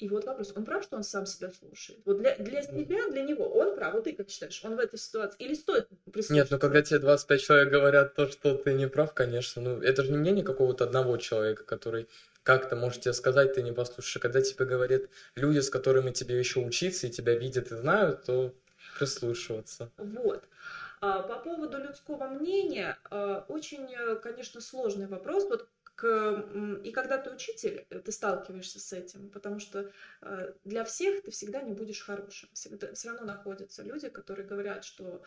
И 0.00 0.08
вот 0.08 0.24
вопрос, 0.24 0.52
он 0.56 0.64
прав, 0.64 0.82
что 0.82 0.96
он 0.96 1.04
сам 1.04 1.26
себя 1.26 1.50
слушает? 1.50 2.00
Вот 2.06 2.18
для, 2.18 2.34
для 2.36 2.62
себя, 2.62 3.10
для 3.10 3.22
него, 3.22 3.46
он 3.46 3.74
прав, 3.74 3.92
вот 3.92 4.04
ты 4.04 4.14
как 4.14 4.30
считаешь, 4.30 4.58
он 4.64 4.76
в 4.76 4.78
этой 4.78 4.98
ситуации, 4.98 5.36
или 5.38 5.52
стоит 5.52 5.88
прислушаться? 6.06 6.32
Нет, 6.32 6.48
ну 6.50 6.58
когда 6.58 6.80
тебе 6.80 7.00
25 7.00 7.40
человек 7.40 7.70
говорят 7.70 8.14
то, 8.14 8.26
что 8.26 8.54
ты 8.54 8.72
не 8.72 8.88
прав, 8.88 9.12
конечно, 9.12 9.60
ну 9.60 9.82
это 9.82 10.02
же 10.02 10.10
не 10.10 10.16
мнение 10.16 10.42
какого-то 10.42 10.84
одного 10.84 11.18
человека, 11.18 11.64
который 11.64 12.08
как-то 12.42 12.76
может 12.76 13.02
тебе 13.02 13.12
сказать, 13.12 13.52
ты 13.52 13.62
не 13.62 13.72
послушаешь. 13.72 14.16
А 14.16 14.20
когда 14.20 14.40
тебе 14.40 14.64
говорят 14.64 15.02
люди, 15.34 15.58
с 15.58 15.68
которыми 15.68 16.12
тебе 16.12 16.38
еще 16.38 16.60
учиться, 16.60 17.06
и 17.06 17.10
тебя 17.10 17.34
видят 17.34 17.70
и 17.70 17.76
знают, 17.76 18.24
то 18.24 18.54
прислушиваться. 18.98 19.90
Вот. 19.98 20.42
А, 21.02 21.22
по 21.22 21.36
поводу 21.36 21.78
людского 21.78 22.26
мнения, 22.26 22.98
а, 23.10 23.44
очень, 23.48 23.86
э, 23.92 24.16
конечно, 24.16 24.60
сложный 24.60 25.06
вопрос. 25.06 25.44
Вот 25.48 25.66
к... 26.00 26.46
И 26.82 26.92
когда 26.92 27.18
ты 27.18 27.30
учитель, 27.30 27.86
э, 27.90 27.98
ты 27.98 28.10
сталкиваешься 28.10 28.80
с 28.80 28.92
этим, 28.92 29.28
потому 29.28 29.58
что 29.58 29.92
э, 30.22 30.52
для 30.64 30.84
всех 30.84 31.22
ты 31.22 31.30
всегда 31.30 31.60
не 31.60 31.74
будешь 31.74 32.02
хорошим. 32.02 32.48
Все 32.54 33.08
равно 33.08 33.26
находятся 33.26 33.82
люди, 33.82 34.08
которые 34.08 34.48
говорят, 34.48 34.84
что 34.84 35.22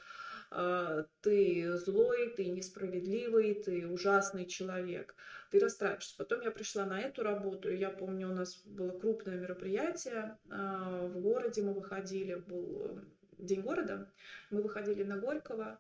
э, 0.50 1.06
ты 1.22 1.78
злой, 1.78 2.34
ты 2.36 2.48
несправедливый, 2.50 3.54
ты 3.54 3.88
ужасный 3.88 4.48
человек, 4.48 5.14
ты 5.52 5.60
расстраиваешься. 5.60 6.16
Потом 6.18 6.42
я 6.42 6.50
пришла 6.50 6.86
на 6.86 7.00
эту 7.00 7.22
работу, 7.22 7.70
и 7.70 7.78
я 7.78 7.92
помню, 7.92 8.32
у 8.32 8.34
нас 8.34 8.64
было 8.66 8.98
крупное 8.98 9.38
мероприятие 9.38 10.40
в 10.46 11.20
городе, 11.20 11.62
мы 11.62 11.74
выходили, 11.74 12.34
был 12.34 13.00
День 13.38 13.62
города, 13.62 14.12
мы 14.50 14.62
выходили 14.64 15.04
на 15.04 15.18
Горького, 15.18 15.80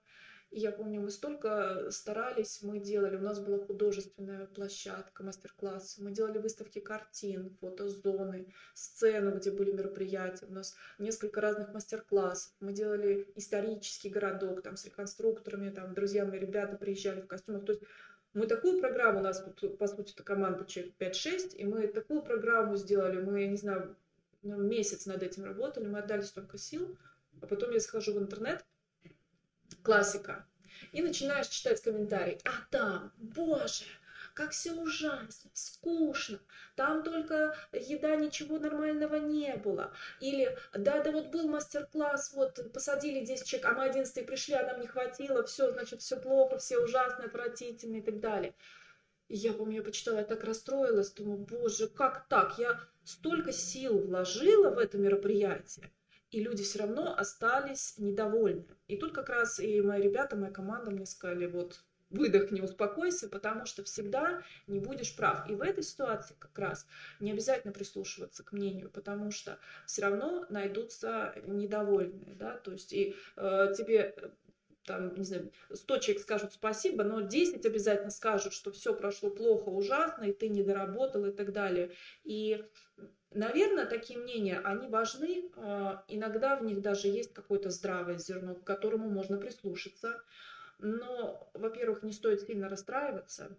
я 0.55 0.71
помню, 0.71 1.01
мы 1.01 1.09
столько 1.09 1.89
старались, 1.89 2.61
мы 2.61 2.79
делали, 2.79 3.15
у 3.15 3.21
нас 3.21 3.39
была 3.39 3.57
художественная 3.65 4.45
площадка, 4.45 5.23
мастер-класс, 5.23 5.97
мы 5.97 6.11
делали 6.11 6.37
выставки 6.37 6.79
картин, 6.79 7.57
фотозоны, 7.59 8.53
сцену, 8.73 9.35
где 9.35 9.51
были 9.51 9.71
мероприятия, 9.71 10.45
у 10.45 10.53
нас 10.53 10.75
несколько 10.99 11.41
разных 11.41 11.73
мастер-классов, 11.73 12.53
мы 12.59 12.71
делали 12.71 13.31
исторический 13.35 14.09
городок, 14.09 14.61
там 14.61 14.77
с 14.77 14.85
реконструкторами, 14.85 15.71
там 15.71 15.93
друзья 15.93 16.25
мои 16.25 16.39
ребята 16.39 16.77
приезжали 16.77 17.21
в 17.21 17.27
костюмах, 17.27 17.65
то 17.65 17.73
есть 17.73 17.83
мы 18.33 18.47
такую 18.47 18.79
программу, 18.79 19.19
у 19.19 19.23
нас 19.23 19.43
тут, 19.55 19.77
по 19.77 19.87
сути, 19.87 20.13
это 20.13 20.23
команда 20.23 20.65
человек 20.65 20.93
5-6, 20.99 21.55
и 21.55 21.65
мы 21.65 21.87
такую 21.87 22.21
программу 22.21 22.75
сделали, 22.75 23.21
мы, 23.21 23.41
я 23.41 23.47
не 23.47 23.57
знаю, 23.57 23.95
ну, 24.43 24.57
месяц 24.57 25.05
над 25.05 25.23
этим 25.23 25.45
работали, 25.45 25.87
мы 25.87 25.99
отдали 25.99 26.21
столько 26.21 26.57
сил, 26.57 26.97
а 27.41 27.47
потом 27.47 27.71
я 27.71 27.79
схожу 27.79 28.13
в 28.13 28.19
интернет, 28.19 28.63
классика. 29.83 30.45
И 30.91 31.01
начинаешь 31.01 31.47
читать 31.47 31.81
комментарии. 31.81 32.39
А 32.45 32.51
там, 32.69 33.11
боже, 33.17 33.85
как 34.33 34.51
все 34.51 34.71
ужасно, 34.73 35.51
скучно, 35.53 36.39
там 36.75 37.03
только 37.03 37.55
еда, 37.71 38.15
ничего 38.15 38.57
нормального 38.57 39.15
не 39.15 39.55
было. 39.55 39.93
Или, 40.19 40.57
да, 40.73 41.01
да, 41.03 41.11
вот 41.11 41.27
был 41.27 41.47
мастер-класс, 41.47 42.33
вот 42.33 42.71
посадили 42.73 43.23
10 43.23 43.45
человек, 43.45 43.69
а 43.69 43.73
мы 43.73 43.85
11 43.85 44.25
пришли, 44.25 44.55
а 44.55 44.65
нам 44.65 44.81
не 44.81 44.87
хватило, 44.87 45.43
все, 45.43 45.71
значит, 45.71 46.01
все 46.01 46.17
плохо, 46.17 46.57
все 46.57 46.79
ужасно, 46.79 47.25
отвратительно 47.25 47.97
и 47.97 48.01
так 48.01 48.19
далее. 48.19 48.55
И 49.27 49.35
я 49.35 49.53
помню, 49.53 49.77
я 49.77 49.83
почитала, 49.83 50.17
я 50.17 50.25
так 50.25 50.43
расстроилась, 50.43 51.11
думаю, 51.11 51.37
боже, 51.39 51.87
как 51.87 52.27
так? 52.27 52.57
Я 52.57 52.79
столько 53.03 53.51
сил 53.51 53.99
вложила 53.99 54.71
в 54.71 54.79
это 54.79 54.97
мероприятие, 54.97 55.91
и 56.33 56.43
люди 56.43 56.63
все 56.63 56.79
равно 56.79 57.15
остались 57.15 57.95
недовольны. 57.97 58.65
И 58.87 58.97
тут 58.97 59.13
как 59.13 59.29
раз 59.29 59.59
и 59.59 59.81
мои 59.81 60.01
ребята, 60.01 60.35
моя 60.35 60.51
команда 60.51 60.89
мне 60.89 61.05
сказали, 61.05 61.45
вот 61.45 61.83
выдохни, 62.09 62.61
успокойся, 62.61 63.27
потому 63.27 63.65
что 63.65 63.83
всегда 63.83 64.41
не 64.67 64.79
будешь 64.79 65.15
прав. 65.15 65.49
И 65.49 65.55
в 65.55 65.61
этой 65.61 65.83
ситуации 65.83 66.35
как 66.39 66.57
раз 66.57 66.87
не 67.19 67.31
обязательно 67.31 67.73
прислушиваться 67.73 68.43
к 68.43 68.51
мнению, 68.51 68.89
потому 68.89 69.31
что 69.31 69.59
все 69.85 70.03
равно 70.03 70.45
найдутся 70.49 71.35
недовольные, 71.45 72.35
да, 72.35 72.57
то 72.57 72.71
есть 72.71 72.93
и 72.93 73.15
э, 73.35 73.73
тебе 73.77 74.15
там, 74.85 75.15
не 75.15 75.23
знаю, 75.23 75.51
100 75.71 75.97
человек 75.99 76.23
скажут 76.23 76.53
спасибо, 76.53 77.03
но 77.03 77.21
10 77.21 77.65
обязательно 77.65 78.11
скажут, 78.11 78.53
что 78.53 78.71
все 78.71 78.93
прошло 78.93 79.29
плохо, 79.29 79.69
ужасно, 79.69 80.25
и 80.25 80.33
ты 80.33 80.49
не 80.49 80.61
доработал 80.61 81.25
и 81.25 81.31
так 81.31 81.53
далее. 81.53 81.91
И 82.23 82.65
Наверное, 83.35 83.85
такие 83.85 84.19
мнения, 84.19 84.59
они 84.59 84.87
важны. 84.87 85.51
А, 85.55 86.03
иногда 86.07 86.55
в 86.55 86.63
них 86.63 86.81
даже 86.81 87.07
есть 87.07 87.33
какое-то 87.33 87.69
здравое 87.69 88.17
зерно, 88.17 88.55
к 88.55 88.63
которому 88.63 89.09
можно 89.09 89.37
прислушаться. 89.37 90.21
Но, 90.79 91.49
во-первых, 91.53 92.03
не 92.03 92.11
стоит 92.11 92.41
сильно 92.41 92.69
расстраиваться. 92.69 93.57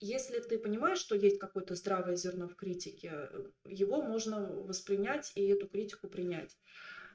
Если 0.00 0.38
ты 0.38 0.58
понимаешь, 0.58 0.98
что 0.98 1.16
есть 1.16 1.38
какое-то 1.38 1.74
здравое 1.74 2.14
зерно 2.14 2.48
в 2.48 2.54
критике, 2.54 3.28
его 3.64 4.00
можно 4.00 4.46
воспринять 4.46 5.32
и 5.34 5.46
эту 5.48 5.66
критику 5.66 6.08
принять. 6.08 6.56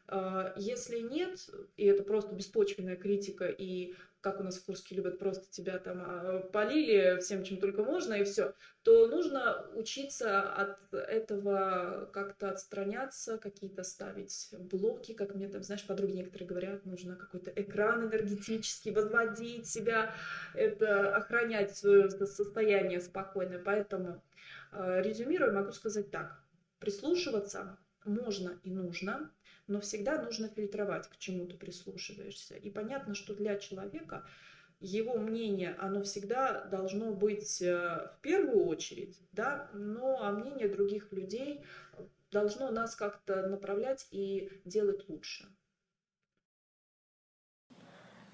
А, 0.08 0.54
если 0.58 1.00
нет, 1.00 1.50
и 1.78 1.86
это 1.86 2.04
просто 2.04 2.36
беспочвенная 2.36 2.98
критика, 2.98 3.46
и 3.48 3.96
как 4.24 4.40
у 4.40 4.44
нас 4.44 4.58
в 4.58 4.66
Курске 4.66 4.96
любят 4.96 5.20
просто 5.20 5.52
тебя 5.52 5.78
там 5.78 6.02
а, 6.02 6.40
полили 6.54 7.20
всем, 7.20 7.44
чем 7.44 7.58
только 7.58 7.84
можно, 7.84 8.14
и 8.14 8.24
все, 8.24 8.54
то 8.84 9.08
нужно 9.08 9.68
учиться 9.76 10.42
от 10.42 10.94
этого 10.94 12.10
как-то 12.14 12.50
отстраняться, 12.50 13.38
какие-то 13.38 13.84
ставить 13.84 14.50
блоки, 14.58 15.14
как 15.14 15.36
мне 15.36 15.50
там, 15.50 15.62
знаешь, 15.62 15.86
подруги 15.86 16.14
некоторые 16.14 16.48
говорят, 16.48 16.86
нужно 16.86 17.18
какой-то 17.18 17.52
экран 17.52 18.06
энергетический, 18.06 18.92
возводить 18.92 19.68
себя, 19.68 20.16
это 20.56 21.14
охранять 21.14 21.76
свое 21.76 22.10
состояние 22.10 23.02
спокойное. 23.02 23.60
Поэтому, 23.60 24.24
а, 24.72 25.02
резюмируя, 25.02 25.52
могу 25.52 25.74
сказать 25.74 26.12
так, 26.12 26.42
прислушиваться 26.80 27.78
можно 28.06 28.58
и 28.64 28.72
нужно, 28.72 29.32
но 29.68 29.80
всегда 29.80 30.22
нужно 30.22 30.50
фильтровать, 30.50 31.08
к 31.08 31.18
чему 31.18 31.48
ты 31.48 31.56
прислушиваешься. 31.58 32.56
И 32.56 32.70
понятно, 32.70 33.16
что 33.16 33.34
для 33.34 33.58
человека 33.58 34.26
его 34.80 35.18
мнение, 35.18 35.76
оно 35.80 36.04
всегда 36.04 36.66
должно 36.66 37.14
быть 37.14 37.62
э, 37.62 38.10
в 38.18 38.20
первую 38.22 38.66
очередь, 38.66 39.18
да, 39.32 39.70
но 39.74 40.22
а 40.22 40.32
мнение 40.32 40.68
других 40.68 41.12
людей 41.14 41.64
должно 42.32 42.70
нас 42.72 42.96
как-то 42.96 43.48
направлять 43.48 44.08
и 44.12 44.62
делать 44.66 45.08
лучше. 45.08 45.48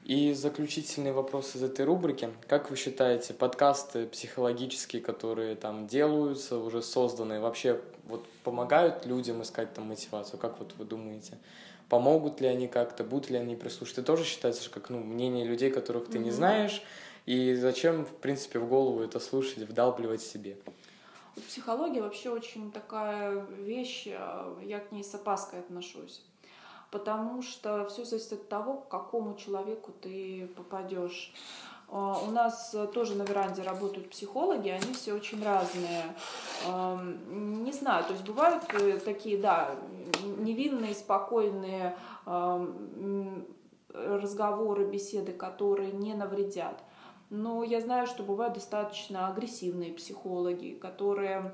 И 0.10 0.34
заключительный 0.34 1.12
вопрос 1.12 1.56
из 1.56 1.62
этой 1.62 1.86
рубрики. 1.86 2.32
Как 2.48 2.72
вы 2.72 2.78
считаете, 2.78 3.36
подкасты 3.36 4.08
психологические, 4.08 5.04
которые 5.04 5.56
там 5.56 5.86
делаются, 5.86 6.58
уже 6.58 6.82
созданные, 6.82 7.40
вообще 7.40 7.80
вот 8.06 8.26
помогают 8.44 9.06
людям 9.06 9.44
искать 9.44 9.72
там 9.76 9.90
мотивацию? 9.90 10.40
Как 10.40 10.58
вот 10.58 10.74
вы 10.80 10.86
думаете? 10.86 11.38
Помогут 11.90 12.42
ли 12.42 12.48
они 12.48 12.68
как-то, 12.68 13.04
будут 13.04 13.30
ли 13.30 13.38
они 13.38 13.56
прислушиваться? 13.56 14.02
Ты 14.02 14.08
тоже 14.08 14.24
считаешь, 14.24 14.68
как 14.70 14.90
ну, 14.90 14.98
мнение 14.98 15.46
людей, 15.46 15.70
которых 15.70 16.08
ты 16.08 16.18
mm-hmm. 16.18 16.24
не 16.24 16.32
знаешь, 16.32 16.82
и 17.28 17.54
зачем, 17.54 18.04
в 18.04 18.16
принципе, 18.16 18.58
в 18.58 18.68
голову 18.68 19.02
это 19.02 19.20
слушать, 19.20 19.60
вдалбливать 19.60 20.24
себе? 20.24 20.58
Психология 21.48 22.02
вообще 22.02 22.32
очень 22.32 22.72
такая 22.72 23.46
вещь, 23.60 24.08
э, 24.08 24.56
я 24.64 24.80
к 24.80 24.92
ней 24.92 25.04
с 25.04 25.14
опаской 25.14 25.60
отношусь 25.60 26.24
потому 26.92 27.42
что 27.42 27.86
все 27.88 28.06
зависит 28.06 28.34
от 28.34 28.50
того, 28.50 28.76
к 28.76 28.90
какому 28.90 29.36
человеку 29.36 29.92
ты 29.92 30.50
попадешь. 30.56 31.34
А, 31.90 32.20
у 32.20 32.32
нас 32.32 32.76
тоже 32.94 33.16
на 33.16 33.24
веранде 33.24 33.64
работают 33.64 34.10
психологи, 34.10 34.70
они 34.70 34.94
все 34.94 35.14
очень 35.14 35.44
разные. 35.44 36.16
Не 36.66 37.72
знаю, 37.72 38.04
то 38.06 38.14
есть 38.14 38.26
бывают 38.26 38.64
э, 38.74 39.00
такие, 39.00 39.38
да, 39.38 39.76
невинные, 40.38 40.94
спокойные 40.94 41.96
разговоры, 43.94 44.86
беседы, 44.86 45.34
которые 45.34 45.92
не 45.92 46.14
навредят. 46.14 46.80
Но 47.30 47.64
я 47.64 47.82
знаю, 47.82 48.08
что 48.08 48.24
бывают 48.24 48.56
достаточно 48.56 49.28
агрессивные 49.28 49.94
психологи, 49.94 50.78
которые... 50.80 51.54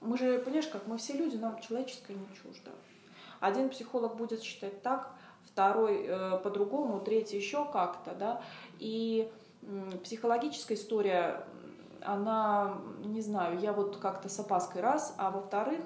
Мы 0.00 0.18
же, 0.18 0.38
понимаешь, 0.38 0.68
как 0.68 0.86
мы 0.86 0.98
все 0.98 1.14
люди, 1.14 1.36
нам 1.36 1.58
человеческое 1.60 2.14
не 2.14 2.26
чуждо. 2.36 2.70
Один 3.44 3.68
психолог 3.68 4.16
будет 4.16 4.42
считать 4.42 4.80
так, 4.80 5.10
второй 5.44 6.06
э, 6.06 6.38
по-другому, 6.38 7.00
третий 7.00 7.36
еще 7.36 7.66
как-то, 7.70 8.14
да. 8.14 8.40
И 8.78 9.30
э, 9.60 9.90
психологическая 10.02 10.78
история, 10.78 11.44
она, 12.00 12.78
не 13.04 13.20
знаю, 13.20 13.60
я 13.60 13.74
вот 13.74 13.98
как-то 13.98 14.30
с 14.30 14.40
опаской 14.40 14.80
раз, 14.80 15.14
а 15.18 15.30
во-вторых, 15.30 15.82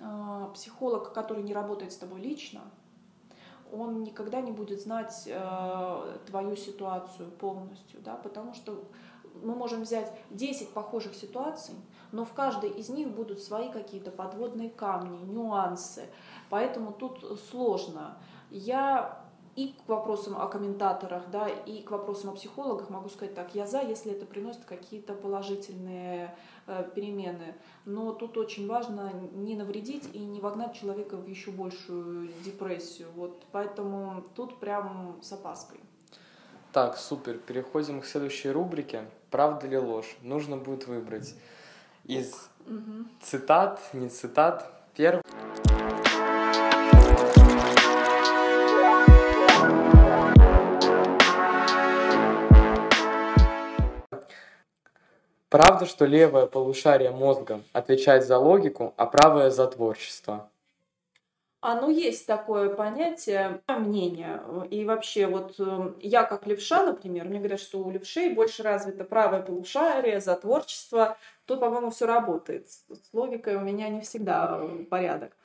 э, 0.00 0.48
психолог, 0.54 1.12
который 1.12 1.42
не 1.42 1.52
работает 1.52 1.92
с 1.92 1.96
тобой 1.96 2.20
лично, 2.20 2.60
он 3.72 4.04
никогда 4.04 4.40
не 4.40 4.52
будет 4.52 4.80
знать 4.80 5.24
э, 5.26 6.18
твою 6.26 6.54
ситуацию 6.54 7.28
полностью, 7.32 8.00
да, 8.02 8.14
потому 8.14 8.54
что 8.54 8.84
мы 9.42 9.56
можем 9.56 9.82
взять 9.82 10.12
10 10.30 10.70
похожих 10.70 11.16
ситуаций, 11.16 11.74
но 12.12 12.24
в 12.24 12.32
каждой 12.32 12.70
из 12.70 12.88
них 12.88 13.08
будут 13.10 13.40
свои 13.40 13.70
какие-то 13.70 14.10
подводные 14.10 14.70
камни, 14.70 15.18
нюансы. 15.18 16.06
Поэтому 16.50 16.92
тут 16.92 17.40
сложно. 17.50 18.16
Я 18.50 19.26
и 19.56 19.74
к 19.86 19.88
вопросам 19.88 20.36
о 20.36 20.46
комментаторах, 20.48 21.30
да, 21.30 21.48
и 21.48 21.82
к 21.82 21.90
вопросам 21.90 22.30
о 22.30 22.32
психологах 22.34 22.90
могу 22.90 23.08
сказать 23.08 23.34
так, 23.34 23.54
я 23.54 23.66
за, 23.66 23.80
если 23.80 24.12
это 24.12 24.26
приносит 24.26 24.64
какие-то 24.66 25.14
положительные 25.14 26.36
э, 26.66 26.84
перемены. 26.94 27.54
Но 27.86 28.12
тут 28.12 28.36
очень 28.36 28.68
важно 28.68 29.12
не 29.32 29.56
навредить 29.56 30.04
и 30.12 30.18
не 30.18 30.40
вогнать 30.40 30.74
человека 30.74 31.16
в 31.16 31.26
еще 31.26 31.50
большую 31.50 32.28
депрессию. 32.44 33.08
Вот, 33.16 33.42
поэтому 33.50 34.22
тут 34.34 34.60
прям 34.60 35.16
с 35.22 35.32
опаской. 35.32 35.80
Так, 36.72 36.98
супер. 36.98 37.38
Переходим 37.38 38.02
к 38.02 38.04
следующей 38.04 38.50
рубрике. 38.50 39.08
Правда 39.30 39.66
ли 39.66 39.78
ложь? 39.78 40.18
Нужно 40.20 40.58
будет 40.58 40.86
выбрать 40.86 41.34
из 42.06 42.48
угу. 42.66 43.06
цитат, 43.20 43.80
не 43.92 44.08
цитат. 44.08 44.70
Первый. 44.94 45.22
Правда, 55.48 55.86
что 55.86 56.04
левое 56.06 56.46
полушарие 56.46 57.10
мозга 57.10 57.60
отвечает 57.72 58.26
за 58.26 58.38
логику, 58.38 58.94
а 58.96 59.06
правое 59.06 59.50
за 59.50 59.66
творчество? 59.66 60.50
Ну 61.74 61.90
есть 61.90 62.26
такое 62.26 62.72
понятие, 62.72 63.60
мнение. 63.66 64.40
И 64.70 64.84
вообще 64.84 65.26
вот 65.26 65.56
э, 65.58 65.94
я 66.00 66.22
как 66.22 66.46
левша, 66.46 66.84
например, 66.84 67.24
мне 67.24 67.38
говорят, 67.38 67.58
что 67.58 67.80
у 67.80 67.90
левшей 67.90 68.32
больше 68.32 68.62
развито 68.62 69.02
правое 69.04 69.42
полушарие 69.42 70.20
за 70.20 70.36
творчество. 70.36 71.18
Тут, 71.44 71.60
по-моему, 71.60 71.90
все 71.90 72.06
работает. 72.06 72.68
С 72.68 73.12
логикой 73.12 73.56
у 73.56 73.60
меня 73.60 73.88
не 73.88 74.00
всегда 74.00 74.60
порядок. 74.90 75.36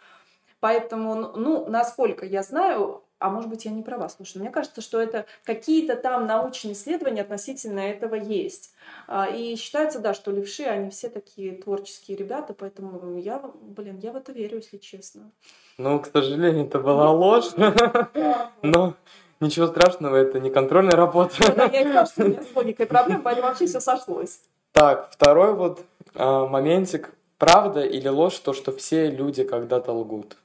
Поэтому, 0.60 1.16
ну, 1.16 1.68
насколько 1.68 2.26
я 2.26 2.44
знаю, 2.44 3.04
а 3.22 3.30
может 3.30 3.50
быть, 3.50 3.66
я 3.66 3.72
не 3.72 3.84
права, 3.84 4.10
слушай, 4.10 4.38
мне 4.38 4.50
кажется, 4.50 4.82
что 4.82 5.00
это 5.00 5.26
какие-то 5.44 5.96
там 5.96 6.26
научные 6.26 6.74
исследования 6.74 7.22
относительно 7.22 7.80
этого 7.80 8.16
есть. 8.16 8.74
А, 9.08 9.28
и 9.28 9.56
считается, 9.56 10.00
да, 10.00 10.14
что 10.14 10.32
левши, 10.32 10.64
они 10.64 10.90
все 10.90 11.08
такие 11.08 11.54
творческие 11.54 12.18
ребята, 12.18 12.54
поэтому 12.54 13.18
я, 13.18 13.40
блин, 13.62 14.00
я 14.00 14.12
в 14.12 14.16
это 14.16 14.32
верю, 14.32 14.58
если 14.58 14.78
честно. 14.78 15.32
Ну, 15.78 16.00
к 16.00 16.08
сожалению, 16.08 16.66
это 16.66 16.80
была 16.80 17.12
ложь, 17.12 17.52
но 18.62 18.96
ничего 19.40 19.68
страшного, 19.68 20.16
это 20.16 20.40
не 20.40 20.50
контрольная 20.50 20.96
работа. 20.96 21.36
Ну 21.56 21.72
я 21.72 21.82
и 21.82 22.06
что 22.06 22.24
у 22.24 22.28
меня 22.28 22.42
с 22.42 22.48
логикой 22.56 22.88
проблем, 22.88 23.22
поэтому 23.22 23.48
вообще 23.48 23.68
все 23.68 23.80
сошлось. 23.80 24.40
Так, 24.72 25.12
второй 25.12 25.54
вот 25.54 25.82
а, 26.16 26.48
моментик. 26.48 27.14
Правда 27.38 27.82
или 27.82 28.08
ложь 28.08 28.38
то, 28.38 28.54
что 28.54 28.72
все 28.72 29.10
люди 29.10 29.44
когда-то 29.44 29.92
лгут? 29.92 30.38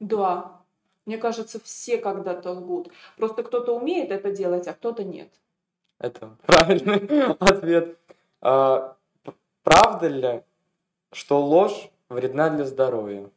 Да, 0.00 0.59
мне 1.10 1.18
кажется, 1.18 1.58
все 1.58 1.98
когда-то 1.98 2.52
лгут. 2.52 2.92
Просто 3.16 3.42
кто-то 3.42 3.76
умеет 3.76 4.12
это 4.12 4.30
делать, 4.30 4.68
а 4.68 4.74
кто-то 4.74 5.02
нет. 5.02 5.28
Это 5.98 6.36
правильный 6.46 7.32
ответ. 7.40 7.98
А, 8.40 8.96
правда 9.64 10.06
ли, 10.06 10.44
что 11.10 11.44
ложь 11.44 11.90
вредна 12.08 12.48
для 12.50 12.64
здоровья? 12.64 13.28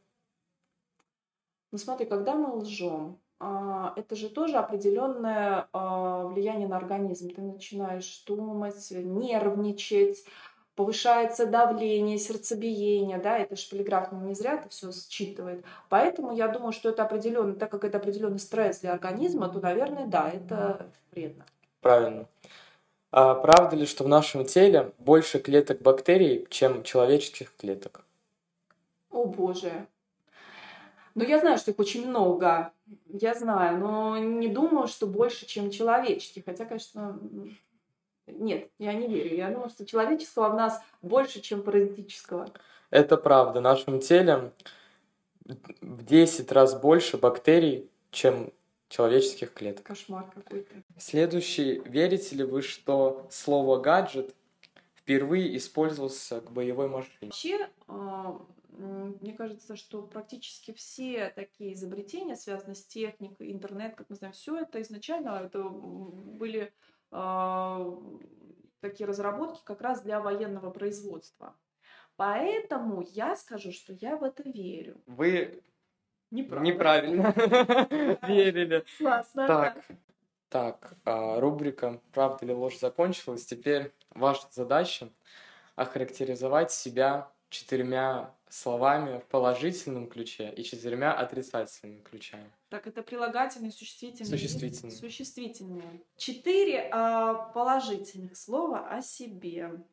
Ну 1.72 1.80
смотри, 1.80 2.06
когда 2.06 2.36
мы 2.36 2.58
лжем, 2.58 3.18
а, 3.40 3.94
это 3.96 4.16
же 4.16 4.30
тоже 4.30 4.58
определенное 4.58 5.68
а, 5.74 6.28
влияние 6.28 6.68
на 6.68 6.78
организм. 6.78 7.32
Ты 7.32 7.42
начинаешь 7.42 8.24
думать, 8.28 8.92
нервничать, 8.92 10.26
повышается 10.76 11.46
давление, 11.46 12.18
сердцебиение, 12.18 13.18
да, 13.18 13.38
это 13.38 13.56
же 13.56 13.70
полиграф 13.70 14.12
не 14.12 14.34
зря 14.34 14.56
это 14.56 14.70
все 14.70 14.92
считывает. 14.92 15.64
Поэтому 15.90 16.36
я 16.36 16.48
думаю, 16.48 16.72
что 16.72 16.90
это 16.90 17.04
определенно, 17.04 17.54
так 17.54 17.70
как 17.70 17.84
это 17.84 17.98
определенный 17.98 18.40
стресс 18.40 18.80
для 18.80 18.94
организма, 18.94 19.50
то, 19.50 19.60
наверное, 19.60 20.08
да, 20.08 20.30
это 20.30 20.88
вредно. 21.12 21.46
Правильно. 21.82 22.28
А 23.12 23.36
правда 23.36 23.76
ли, 23.76 23.86
что 23.86 24.04
в 24.04 24.08
нашем 24.08 24.46
теле 24.46 24.92
больше 24.98 25.40
клеток 25.40 25.82
бактерий, 25.82 26.48
чем 26.50 26.84
человеческих 26.84 27.56
клеток? 27.56 28.06
О 29.12 29.26
боже. 29.26 29.86
Ну, 31.14 31.24
я 31.24 31.40
знаю, 31.40 31.60
что 31.60 31.70
их 31.70 31.78
очень 31.78 32.08
много. 32.08 32.72
Я 33.08 33.36
знаю, 33.36 33.78
но 33.78 34.18
не 34.18 34.48
думаю, 34.48 34.88
что 34.88 35.06
больше, 35.06 35.46
чем 35.46 35.70
человеческих. 35.70 36.46
Хотя, 36.46 36.66
конечно, 36.66 37.20
нет, 38.28 38.70
я 38.80 38.94
не 38.94 39.08
верю. 39.08 39.36
Я 39.36 39.50
думаю, 39.50 39.70
что 39.70 39.86
человеческого 39.86 40.50
в 40.50 40.56
нас 40.56 40.82
больше, 41.02 41.42
чем 41.42 41.64
паразитического. 41.64 42.48
Это 42.90 43.18
правда. 43.18 43.60
В 43.60 43.64
нашем 43.64 44.00
теле 44.00 44.54
в 45.82 46.06
10 46.06 46.52
раз 46.52 46.80
больше 46.80 47.18
бактерий, 47.18 47.90
чем 48.12 48.54
человеческих 48.88 49.54
клеток. 49.54 49.86
Кошмар 49.86 50.30
какой-то. 50.34 50.74
Следующий. 50.98 51.82
Верите 51.86 52.36
ли 52.36 52.44
вы, 52.44 52.62
что 52.62 53.28
слово 53.32 53.80
«гаджет» 53.80 54.36
впервые 54.96 55.58
использовался 55.58 56.42
к 56.42 56.52
боевой 56.52 56.88
машине? 56.88 57.18
Вообще, 57.24 57.68
а, 57.88 58.40
мне 58.78 59.34
кажется, 59.34 59.76
что 59.76 60.02
практически 60.04 60.74
все 60.74 61.30
такие 61.36 61.74
изобретения, 61.74 62.36
связанные 62.36 62.76
с 62.76 62.86
техникой, 62.86 63.52
интернет, 63.52 63.96
как 63.96 64.10
мы 64.10 64.16
знаем, 64.16 64.34
все 64.34 64.60
это 64.60 64.82
изначально 64.82 65.42
это 65.44 65.64
были 65.64 66.72
такие 68.80 69.08
разработки 69.08 69.62
как 69.64 69.82
раз 69.82 70.02
для 70.02 70.20
военного 70.20 70.70
производства. 70.70 71.56
Поэтому 72.16 73.02
я 73.02 73.36
скажу, 73.36 73.72
что 73.72 73.94
я 73.94 74.18
в 74.18 74.24
это 74.24 74.44
верю. 74.44 75.02
Вы 75.08 75.64
Неправда. 76.32 76.66
неправильно 76.66 77.34
верили. 78.28 78.86
Классно. 78.98 79.48
Так, 79.48 79.86
так, 80.50 80.94
а, 81.06 81.40
рубрика 81.40 82.00
«Правда 82.12 82.46
или 82.46 82.52
ложь» 82.52 82.78
закончилась. 82.78 83.46
Теперь 83.46 83.92
ваша 84.12 84.48
задача 84.52 85.10
охарактеризовать 85.76 86.72
себя 86.72 87.32
четырьмя 87.50 88.34
словами 88.54 89.18
в 89.18 89.26
положительном 89.30 90.08
ключе 90.08 90.54
и 90.54 90.64
четырьмя 90.64 91.12
отрицательными 91.12 92.02
ключами. 92.02 92.54
Так, 92.70 92.86
это 92.86 93.02
прилагательные, 93.02 93.72
существительные. 93.72 94.30
Существительные. 94.30 94.96
Существительные. 94.96 96.06
Четыре 96.18 96.88
а, 96.92 97.50
положительных 97.50 98.38
слова 98.38 98.88
о 98.88 99.02
себе. 99.02 99.84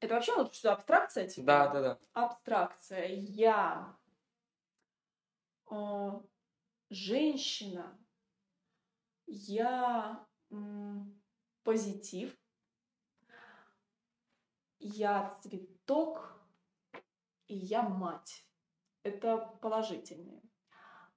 Это 0.00 0.14
вообще 0.14 0.34
вот 0.34 0.52
что, 0.52 0.72
абстракция? 0.72 1.28
Типа? 1.28 1.46
Да, 1.46 1.68
да, 1.68 1.80
да. 1.80 1.98
Абстракция. 2.12 3.06
Я. 3.06 3.96
О, 5.66 6.24
женщина. 6.90 7.96
Я. 9.26 10.26
М, 10.50 11.22
позитив. 11.62 12.36
Я 14.80 15.38
цветок 15.40 16.36
и 17.48 17.54
я 17.54 17.82
мать. 17.82 18.44
Это 19.02 19.36
положительные. 19.60 20.42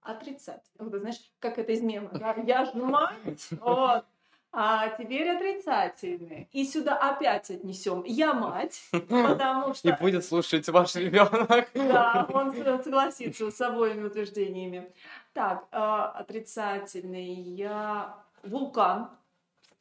Отрицательные. 0.01 0.89
Вот, 0.89 0.99
знаешь, 0.99 1.19
как 1.39 1.57
это 1.57 1.71
из 1.71 1.81
мема, 1.81 2.09
да? 2.13 2.33
Я 2.45 2.65
же 2.65 2.73
мать, 2.75 3.49
вот. 3.59 4.05
А 4.51 4.89
теперь 4.97 5.29
отрицательные. 5.29 6.47
И 6.51 6.65
сюда 6.65 6.95
опять 6.97 7.51
отнесем. 7.51 8.03
Я 8.03 8.33
мать, 8.33 8.81
потому 8.91 9.75
что... 9.75 9.89
И 9.89 9.99
будет 9.99 10.25
слушать 10.25 10.67
ваш 10.69 10.95
ребенок. 10.95 11.69
Да, 11.75 12.27
он 12.33 12.53
согласится 12.83 13.51
с 13.51 13.61
обоими 13.61 14.05
утверждениями. 14.05 14.91
Так, 15.33 15.67
э, 15.71 15.77
отрицательный. 15.77 17.31
Я 17.31 18.17
вулкан 18.41 19.11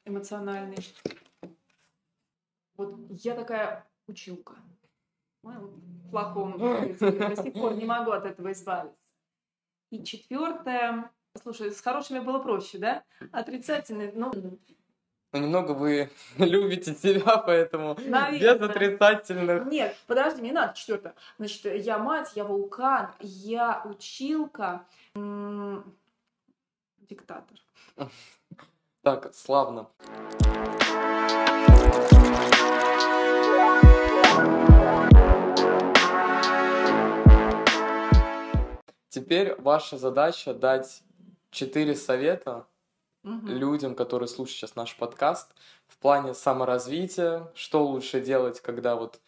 эмоциональный. 0.04 0.86
Вот 2.76 2.94
я 3.10 3.34
такая 3.34 3.86
училка 4.06 4.54
плохом. 6.10 6.58
До 6.58 7.42
сих 7.42 7.52
пор 7.52 7.74
не 7.74 7.84
могу 7.84 8.12
от 8.12 8.26
этого 8.26 8.52
избавиться. 8.52 9.00
И 9.90 10.02
четвертое. 10.04 11.10
Слушай, 11.42 11.70
с 11.70 11.80
хорошими 11.80 12.18
было 12.18 12.38
проще, 12.38 12.78
да? 12.78 13.04
Отрицательный, 13.32 14.12
ну... 14.12 14.32
Ну, 15.32 15.40
немного 15.40 15.72
вы 15.72 16.10
любите 16.38 16.94
себя, 16.94 17.36
поэтому 17.36 17.98
Наверное. 18.06 18.54
без 18.54 18.70
отрицательных. 18.70 19.66
Нет, 19.66 19.94
подожди, 20.06 20.40
не 20.40 20.52
надо 20.52 20.74
четвертое. 20.74 21.14
Значит, 21.36 21.84
я 21.84 21.98
мать, 21.98 22.32
я 22.34 22.44
вулкан, 22.44 23.10
я 23.20 23.82
училка, 23.84 24.86
диктатор. 27.08 27.58
Так, 29.02 29.34
славно. 29.34 29.90
Теперь 39.08 39.54
ваша 39.60 39.96
задача 39.96 40.52
дать 40.54 41.02
четыре 41.50 41.94
совета 41.94 42.66
Мгм. 43.24 43.48
людям, 43.48 43.94
которые 43.96 44.28
слушают 44.28 44.58
сейчас 44.58 44.76
наш 44.76 44.96
подкаст, 44.96 45.54
в 45.86 45.98
плане 45.98 46.34
саморазвития, 46.34 47.50
что 47.54 47.86
лучше 47.86 48.20
делать, 48.20 48.60
когда 48.60 48.96
вот 48.96 49.20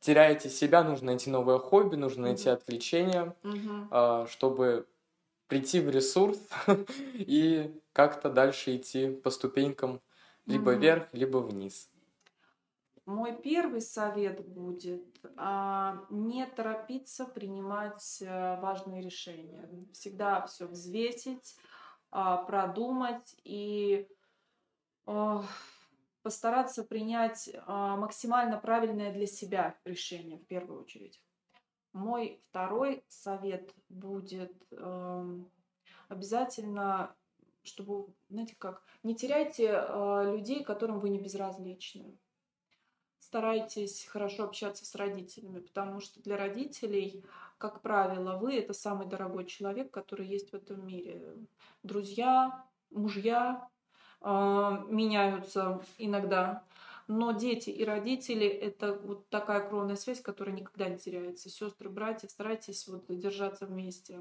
теряете 0.00 0.50
себя, 0.50 0.84
нужно 0.84 1.08
найти 1.08 1.30
новое 1.30 1.58
хобби, 1.58 1.96
нужно 1.96 2.24
найти 2.24 2.50
Мгм. 2.50 2.56
отвлечение, 2.56 3.36
а, 3.90 4.26
чтобы 4.28 4.88
прийти 5.48 5.80
в 5.80 5.90
ресурс 5.90 6.40
и 7.14 7.80
как-то 7.94 8.30
дальше 8.30 8.76
идти 8.76 9.10
по 9.12 9.30
ступенькам 9.30 10.02
либо 10.48 10.72
Мгм. 10.72 10.80
вверх, 10.80 11.08
либо 11.14 11.38
вниз. 11.38 11.91
Мой 13.04 13.36
первый 13.36 13.80
совет 13.80 14.46
будет 14.46 15.04
а, 15.36 16.06
не 16.10 16.46
торопиться 16.46 17.24
принимать 17.24 18.22
а, 18.24 18.60
важные 18.60 19.02
решения. 19.02 19.68
Всегда 19.92 20.46
все 20.46 20.66
взвесить, 20.66 21.56
а, 22.10 22.36
продумать 22.44 23.34
и 23.42 24.08
а, 25.06 25.44
постараться 26.22 26.84
принять 26.84 27.50
а, 27.66 27.96
максимально 27.96 28.58
правильное 28.58 29.12
для 29.12 29.26
себя 29.26 29.76
решение 29.84 30.38
в 30.38 30.46
первую 30.46 30.82
очередь. 30.82 31.20
Мой 31.92 32.40
второй 32.48 33.04
совет 33.08 33.74
будет 33.90 34.54
эм, 34.70 35.50
обязательно, 36.08 37.14
чтобы, 37.64 38.14
знаете 38.30 38.56
как, 38.56 38.82
не 39.02 39.14
теряйте 39.14 39.66
э, 39.66 40.32
людей, 40.34 40.64
которым 40.64 41.00
вы 41.00 41.10
не 41.10 41.18
безразличны. 41.18 42.16
Старайтесь 43.32 44.04
хорошо 44.04 44.44
общаться 44.44 44.84
с 44.84 44.94
родителями, 44.94 45.60
потому 45.60 46.00
что 46.00 46.22
для 46.22 46.36
родителей, 46.36 47.24
как 47.56 47.80
правило, 47.80 48.36
вы 48.36 48.58
это 48.58 48.74
самый 48.74 49.06
дорогой 49.06 49.46
человек, 49.46 49.90
который 49.90 50.26
есть 50.26 50.50
в 50.50 50.54
этом 50.54 50.86
мире. 50.86 51.18
Друзья, 51.82 52.62
мужья 52.90 53.66
э, 54.20 54.26
меняются 54.26 55.80
иногда, 55.96 56.62
но 57.08 57.32
дети 57.32 57.70
и 57.70 57.82
родители 57.86 58.46
это 58.46 58.92
вот 58.96 59.26
такая 59.30 59.66
кровная 59.66 59.96
связь, 59.96 60.20
которая 60.20 60.54
никогда 60.54 60.90
не 60.90 60.98
теряется. 60.98 61.48
Сестры, 61.48 61.88
братья, 61.88 62.28
старайтесь 62.28 62.86
вот 62.86 63.06
держаться 63.08 63.64
вместе. 63.64 64.20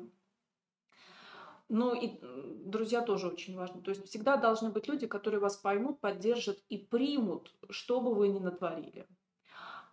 Ну 1.74 1.96
и 1.96 2.20
друзья 2.66 3.02
тоже 3.02 3.30
очень 3.30 3.56
важно. 3.56 3.82
То 3.82 3.92
есть 3.92 4.06
всегда 4.06 4.36
должны 4.36 4.72
быть 4.72 4.90
люди, 4.90 5.08
которые 5.08 5.40
вас 5.40 5.56
поймут, 5.56 6.02
поддержат 6.02 6.62
и 6.68 6.78
примут, 6.78 7.56
что 7.70 8.02
бы 8.02 8.14
вы 8.14 8.28
ни 8.28 8.40
натворили. 8.40 9.08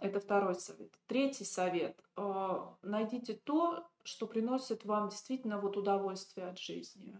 Это 0.00 0.18
второй 0.18 0.56
совет. 0.56 0.92
Третий 1.06 1.44
совет. 1.44 1.96
э, 2.16 2.60
Найдите 2.82 3.34
то, 3.34 3.86
что 4.02 4.26
приносит 4.26 4.84
вам 4.84 5.10
действительно 5.10 5.60
вот 5.60 5.76
удовольствие 5.76 6.48
от 6.48 6.58
жизни. 6.58 7.16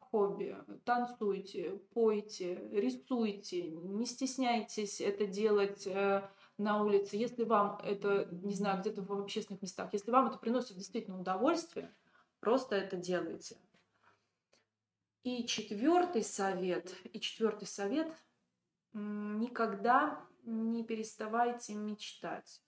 Хобби. 0.00 0.56
Танцуйте, 0.84 1.80
пойте, 1.94 2.68
рисуйте. 2.72 3.70
Не 3.70 4.06
стесняйтесь 4.06 5.00
это 5.00 5.28
делать 5.28 5.86
э, 5.86 6.28
на 6.58 6.82
улице. 6.82 7.16
Если 7.16 7.44
вам 7.44 7.78
это, 7.84 8.26
не 8.42 8.54
знаю, 8.54 8.80
где-то 8.80 9.02
в 9.02 9.12
общественных 9.12 9.62
местах, 9.62 9.90
если 9.92 10.10
вам 10.10 10.26
это 10.26 10.38
приносит 10.38 10.76
действительно 10.76 11.20
удовольствие, 11.20 11.94
просто 12.40 12.74
это 12.74 12.96
делайте. 12.96 13.56
И 15.22 15.46
четвертый 15.46 16.22
совет, 16.22 16.94
и 17.12 17.20
четвертый 17.20 17.66
совет, 17.66 18.10
никогда 18.92 20.24
не 20.44 20.82
переставайте 20.82 21.74
мечтать. 21.74 22.62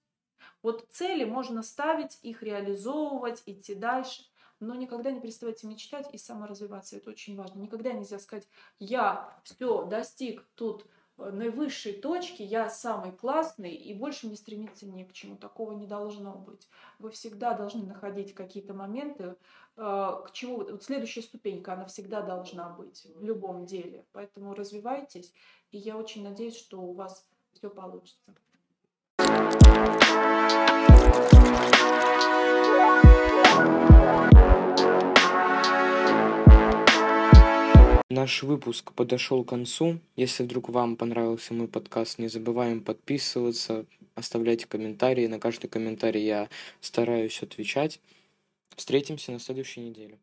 Вот 0.62 0.86
цели 0.90 1.24
можно 1.24 1.62
ставить, 1.62 2.18
их 2.22 2.42
реализовывать, 2.42 3.42
идти 3.46 3.74
дальше, 3.74 4.22
но 4.60 4.74
никогда 4.74 5.10
не 5.10 5.20
переставайте 5.20 5.66
мечтать 5.66 6.12
и 6.12 6.18
саморазвиваться. 6.18 6.96
Это 6.96 7.10
очень 7.10 7.36
важно. 7.36 7.60
Никогда 7.60 7.92
нельзя 7.92 8.18
сказать, 8.18 8.48
я 8.78 9.40
все 9.44 9.86
достиг 9.86 10.46
тут 10.54 10.86
наивысшей 11.18 11.94
точки, 11.94 12.42
я 12.42 12.68
самый 12.68 13.12
классный 13.12 13.74
и 13.74 13.94
больше 13.94 14.26
не 14.26 14.36
стремиться 14.36 14.86
ни 14.86 15.04
к 15.04 15.12
чему. 15.12 15.36
Такого 15.36 15.72
не 15.72 15.86
должно 15.86 16.34
быть. 16.34 16.68
Вы 16.98 17.10
всегда 17.10 17.54
должны 17.54 17.84
находить 17.84 18.34
какие-то 18.34 18.74
моменты, 18.74 19.24
э, 19.24 19.34
к 19.76 20.30
чему 20.32 20.58
вот 20.58 20.82
следующая 20.82 21.22
ступенька, 21.22 21.74
она 21.74 21.86
всегда 21.86 22.22
должна 22.22 22.70
быть 22.70 23.06
в 23.14 23.24
любом 23.24 23.66
деле. 23.66 24.04
Поэтому 24.12 24.54
развивайтесь, 24.54 25.32
и 25.70 25.78
я 25.78 25.96
очень 25.96 26.22
надеюсь, 26.22 26.56
что 26.56 26.80
у 26.80 26.92
вас 26.92 27.28
все 27.52 27.70
получится. 27.70 28.34
Наш 38.12 38.42
выпуск 38.42 38.92
подошел 38.92 39.42
к 39.42 39.48
концу. 39.48 39.98
Если 40.16 40.42
вдруг 40.42 40.68
вам 40.68 40.96
понравился 40.96 41.54
мой 41.54 41.66
подкаст, 41.66 42.18
не 42.18 42.28
забываем 42.28 42.82
подписываться, 42.82 43.86
оставлять 44.14 44.66
комментарии. 44.66 45.26
На 45.26 45.40
каждый 45.40 45.68
комментарий 45.68 46.22
я 46.22 46.50
стараюсь 46.82 47.42
отвечать. 47.42 48.00
Встретимся 48.76 49.32
на 49.32 49.38
следующей 49.38 49.80
неделе. 49.80 50.18